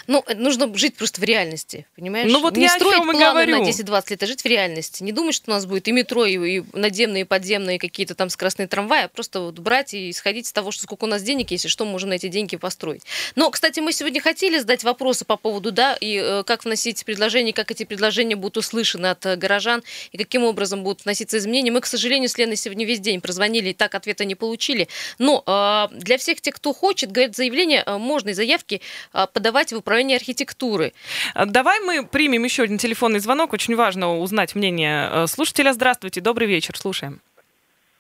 Ну, 0.07 0.25
э, 0.27 0.35
нужно 0.35 0.75
жить 0.75 0.97
просто 0.97 1.21
в 1.21 1.25
реальности, 1.25 1.87
понимаешь? 1.95 2.33
Ну, 2.33 2.41
вот 2.41 2.57
не 2.57 2.65
я 2.65 2.71
строить 2.71 3.03
планы 3.03 3.19
говорю. 3.19 3.63
на 3.63 3.69
10-20 3.69 4.05
лет, 4.11 4.23
а 4.23 4.27
жить 4.27 4.43
в 4.43 4.47
реальности. 4.47 5.03
Не 5.03 5.13
думать, 5.13 5.35
что 5.35 5.51
у 5.51 5.55
нас 5.55 5.67
будет 5.67 5.89
и 5.89 5.93
метро, 5.93 6.25
и, 6.25 6.57
и 6.57 6.65
надземные, 6.73 7.23
и 7.23 7.25
подземные 7.25 7.79
какие-то 7.79 8.15
там 8.15 8.31
скоростные 8.31 8.67
трамваи, 8.67 9.05
а 9.05 9.09
просто 9.09 9.41
вот 9.41 9.59
брать 9.59 9.93
и 9.93 10.09
исходить 10.09 10.47
из 10.47 10.53
того, 10.53 10.71
что 10.71 10.85
сколько 10.85 11.05
у 11.05 11.07
нас 11.07 11.23
денег 11.23 11.51
есть, 11.51 11.67
и 11.67 11.69
что 11.69 11.85
мы 11.85 11.93
можем 11.93 12.09
на 12.09 12.15
эти 12.15 12.29
деньги 12.29 12.57
построить. 12.57 13.03
Но, 13.35 13.51
кстати, 13.51 13.81
мы 13.81 13.93
сегодня 13.93 14.23
хотели 14.23 14.59
задать 14.59 14.85
вопросы 14.85 15.27
по 15.27 15.37
поводу, 15.37 15.71
да, 15.71 15.95
и 16.01 16.17
э, 16.17 16.43
как 16.45 16.65
вносить 16.65 17.05
предложения, 17.05 17.53
как 17.53 17.71
эти 17.71 17.85
предложения 17.85 18.37
будут 18.37 18.57
услышаны 18.57 19.09
от 19.09 19.27
э, 19.27 19.37
горожан, 19.37 19.83
и 20.13 20.17
каким 20.17 20.45
образом 20.45 20.83
будут 20.83 21.05
вноситься 21.05 21.37
изменения. 21.37 21.71
Мы, 21.71 21.83
к 21.83 21.87
сожалению, 21.87 22.31
с 22.31 22.39
Леной 22.39 22.57
сегодня 22.57 22.87
весь 22.87 23.01
день 23.01 23.21
прозвонили, 23.21 23.69
и 23.69 23.75
так 23.75 23.95
ответа 23.95 24.25
не 24.25 24.35
получили. 24.35 24.89
Но 25.19 25.45
э, 25.47 25.95
для 25.95 26.17
всех 26.17 26.41
тех, 26.41 26.55
кто 26.55 26.73
хочет, 26.73 27.13
говорят, 27.13 27.37
заявление 27.37 27.83
э, 27.85 27.99
можно 27.99 28.30
и 28.31 28.35
заявки 28.35 28.81
э, 29.15 29.27
подавать 29.33 29.73
в 29.73 29.77
управление 29.77 30.17
архитектуры. 30.17 30.93
А, 31.35 31.47
Давай 31.47 31.81
мы 31.81 32.07
примем 32.07 32.45
еще 32.45 32.63
один 32.63 32.79
телефонный 32.79 33.21
звонок. 33.21 33.53
Очень 33.53 33.77
важно 33.77 34.19
узнать 34.19 34.55
мнение 34.55 35.09
э, 35.11 35.27
слушателя. 35.27 35.73
Здравствуйте, 35.73 36.21
добрый 36.21 36.47
вечер, 36.47 36.77
слушаем. 36.77 37.21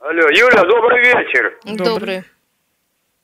Алло, 0.00 0.28
Юля, 0.30 0.64
добрый 0.64 1.00
вечер. 1.02 1.58
Добрый. 1.64 1.86
Добрый. 1.86 2.24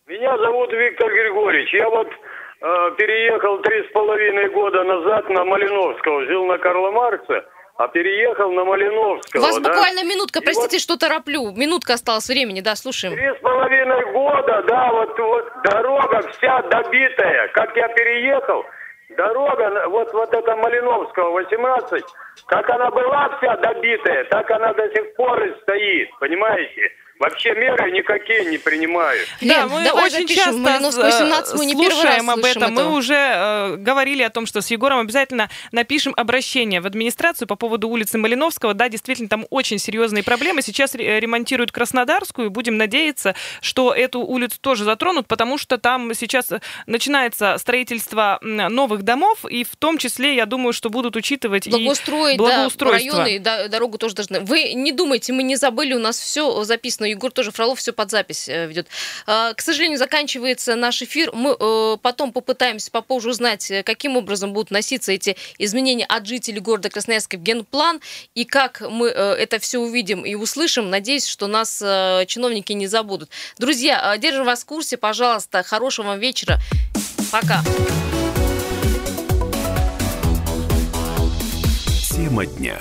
Меня 0.06 0.38
зовут 0.38 0.72
Виктор 0.72 1.10
Григорьевич. 1.10 1.72
Я 1.74 1.88
вот 1.88 2.06
э, 2.08 2.90
переехал 2.96 3.58
три 3.62 3.82
с 3.88 3.92
половиной 3.92 4.50
года 4.50 4.84
назад 4.84 5.28
на 5.30 5.44
Малиновского. 5.44 6.26
Жил 6.26 6.46
на 6.46 6.58
Карла 6.58 6.92
Маркса, 6.92 7.44
а 7.78 7.88
переехал 7.88 8.50
на 8.52 8.62
У 8.62 8.66
Малиновского. 8.66 9.42
вас 9.42 9.58
да? 9.60 9.68
буквально 9.68 10.04
минутка, 10.04 10.40
И 10.40 10.44
простите, 10.44 10.78
что 10.78 10.96
тороплю. 10.96 11.52
Минутка 11.52 11.94
осталась 11.94 12.28
времени, 12.28 12.60
да, 12.60 12.74
слушаем. 12.74 13.14
Три 13.14 13.28
с 13.34 13.40
половиной 13.42 14.12
года, 14.12 14.64
да, 14.66 14.90
вот, 14.92 15.18
вот 15.18 15.44
дорога 15.64 16.22
вся 16.32 16.62
добитая. 16.62 17.48
Как 17.48 17.76
я 17.76 17.88
переехал, 17.88 18.64
дорога, 19.16 19.88
вот, 19.88 20.12
вот 20.12 20.32
эта 20.32 20.56
Малиновского, 20.56 21.30
18, 21.32 22.04
как 22.46 22.70
она 22.70 22.90
была 22.90 23.36
вся 23.38 23.56
добитая, 23.56 24.24
так 24.24 24.50
она 24.50 24.72
до 24.72 24.88
сих 24.90 25.14
пор 25.14 25.42
и 25.42 25.60
стоит, 25.60 26.08
понимаете? 26.18 26.92
Вообще 27.18 27.54
меры 27.54 27.90
никакие 27.92 28.44
не 28.44 28.58
принимают. 28.58 29.26
Да, 29.40 29.66
мы 29.66 29.82
давай 29.84 30.04
очень 30.06 30.28
запишем. 30.28 30.36
часто 30.44 30.58
Малиновского 30.60 31.04
18 31.04 31.54
мы 31.54 31.64
не 31.66 31.72
слушаем 31.72 32.28
об 32.30 32.44
этом. 32.44 32.74
Мы 32.74 32.92
уже 32.94 33.14
э, 33.14 33.76
говорили 33.78 34.22
о 34.22 34.28
том, 34.30 34.44
что 34.44 34.60
с 34.60 34.70
Егором 34.70 34.98
обязательно 35.00 35.48
напишем 35.72 36.12
обращение 36.16 36.82
в 36.82 36.86
администрацию 36.86 37.48
по 37.48 37.56
поводу 37.56 37.88
улицы 37.88 38.18
Малиновского. 38.18 38.74
Да, 38.74 38.90
действительно, 38.90 39.28
там 39.30 39.46
очень 39.48 39.78
серьезные 39.78 40.22
проблемы. 40.24 40.60
Сейчас 40.60 40.94
ре- 40.94 41.18
ремонтируют 41.20 41.72
Краснодарскую. 41.72 42.50
Будем 42.50 42.76
надеяться, 42.76 43.34
что 43.62 43.94
эту 43.94 44.20
улицу 44.20 44.58
тоже 44.60 44.84
затронут, 44.84 45.26
потому 45.26 45.56
что 45.56 45.78
там 45.78 46.12
сейчас 46.12 46.50
начинается 46.86 47.56
строительство 47.58 48.38
новых 48.42 49.02
домов, 49.02 49.44
и 49.48 49.64
в 49.64 49.74
том 49.76 49.96
числе, 49.98 50.34
я 50.34 50.44
думаю, 50.46 50.72
что 50.72 50.90
будут 50.90 51.16
учитывать 51.16 51.66
и 51.66 51.70
Благоустроить, 51.70 52.36
да, 52.38 52.44
благоустройство. 52.44 53.12
районы, 53.18 53.36
и 53.36 53.38
да, 53.38 53.68
дорогу 53.68 53.96
тоже 53.98 54.14
должны. 54.14 54.40
Вы 54.40 54.74
не 54.74 54.92
думайте, 54.92 55.32
мы 55.32 55.42
не 55.42 55.56
забыли, 55.56 55.94
у 55.94 55.98
нас 55.98 56.18
все 56.18 56.62
записано 56.64 57.05
но 57.06 57.10
Егор 57.10 57.30
тоже 57.30 57.52
Фролов 57.52 57.78
все 57.78 57.92
под 57.92 58.10
запись 58.10 58.48
э, 58.48 58.66
ведет. 58.66 58.88
К 59.26 59.54
сожалению, 59.58 59.96
заканчивается 59.96 60.74
наш 60.74 61.02
эфир. 61.02 61.30
Мы 61.32 61.56
потом 61.98 62.32
попытаемся 62.32 62.90
попозже 62.90 63.30
узнать, 63.30 63.72
каким 63.84 64.16
образом 64.16 64.52
будут 64.52 64.72
носиться 64.72 65.12
эти 65.12 65.36
изменения 65.58 66.04
от 66.04 66.26
жителей 66.26 66.60
города 66.60 66.90
Красноярска 66.90 67.36
в 67.36 67.42
генплан 67.42 68.00
и 68.34 68.44
как 68.44 68.80
мы 68.80 69.08
это 69.08 69.58
все 69.60 69.78
увидим 69.78 70.24
и 70.24 70.34
услышим. 70.34 70.90
Надеюсь, 70.90 71.26
что 71.26 71.46
нас 71.46 71.78
чиновники 72.26 72.72
не 72.72 72.88
забудут. 72.88 73.30
Друзья, 73.58 74.16
держим 74.18 74.44
вас 74.44 74.62
в 74.62 74.66
курсе. 74.66 74.96
Пожалуйста, 74.96 75.62
хорошего 75.62 76.06
вам 76.06 76.18
вечера. 76.18 76.58
Пока. 77.30 77.62
Тема 82.10 82.46
дня. 82.46 82.78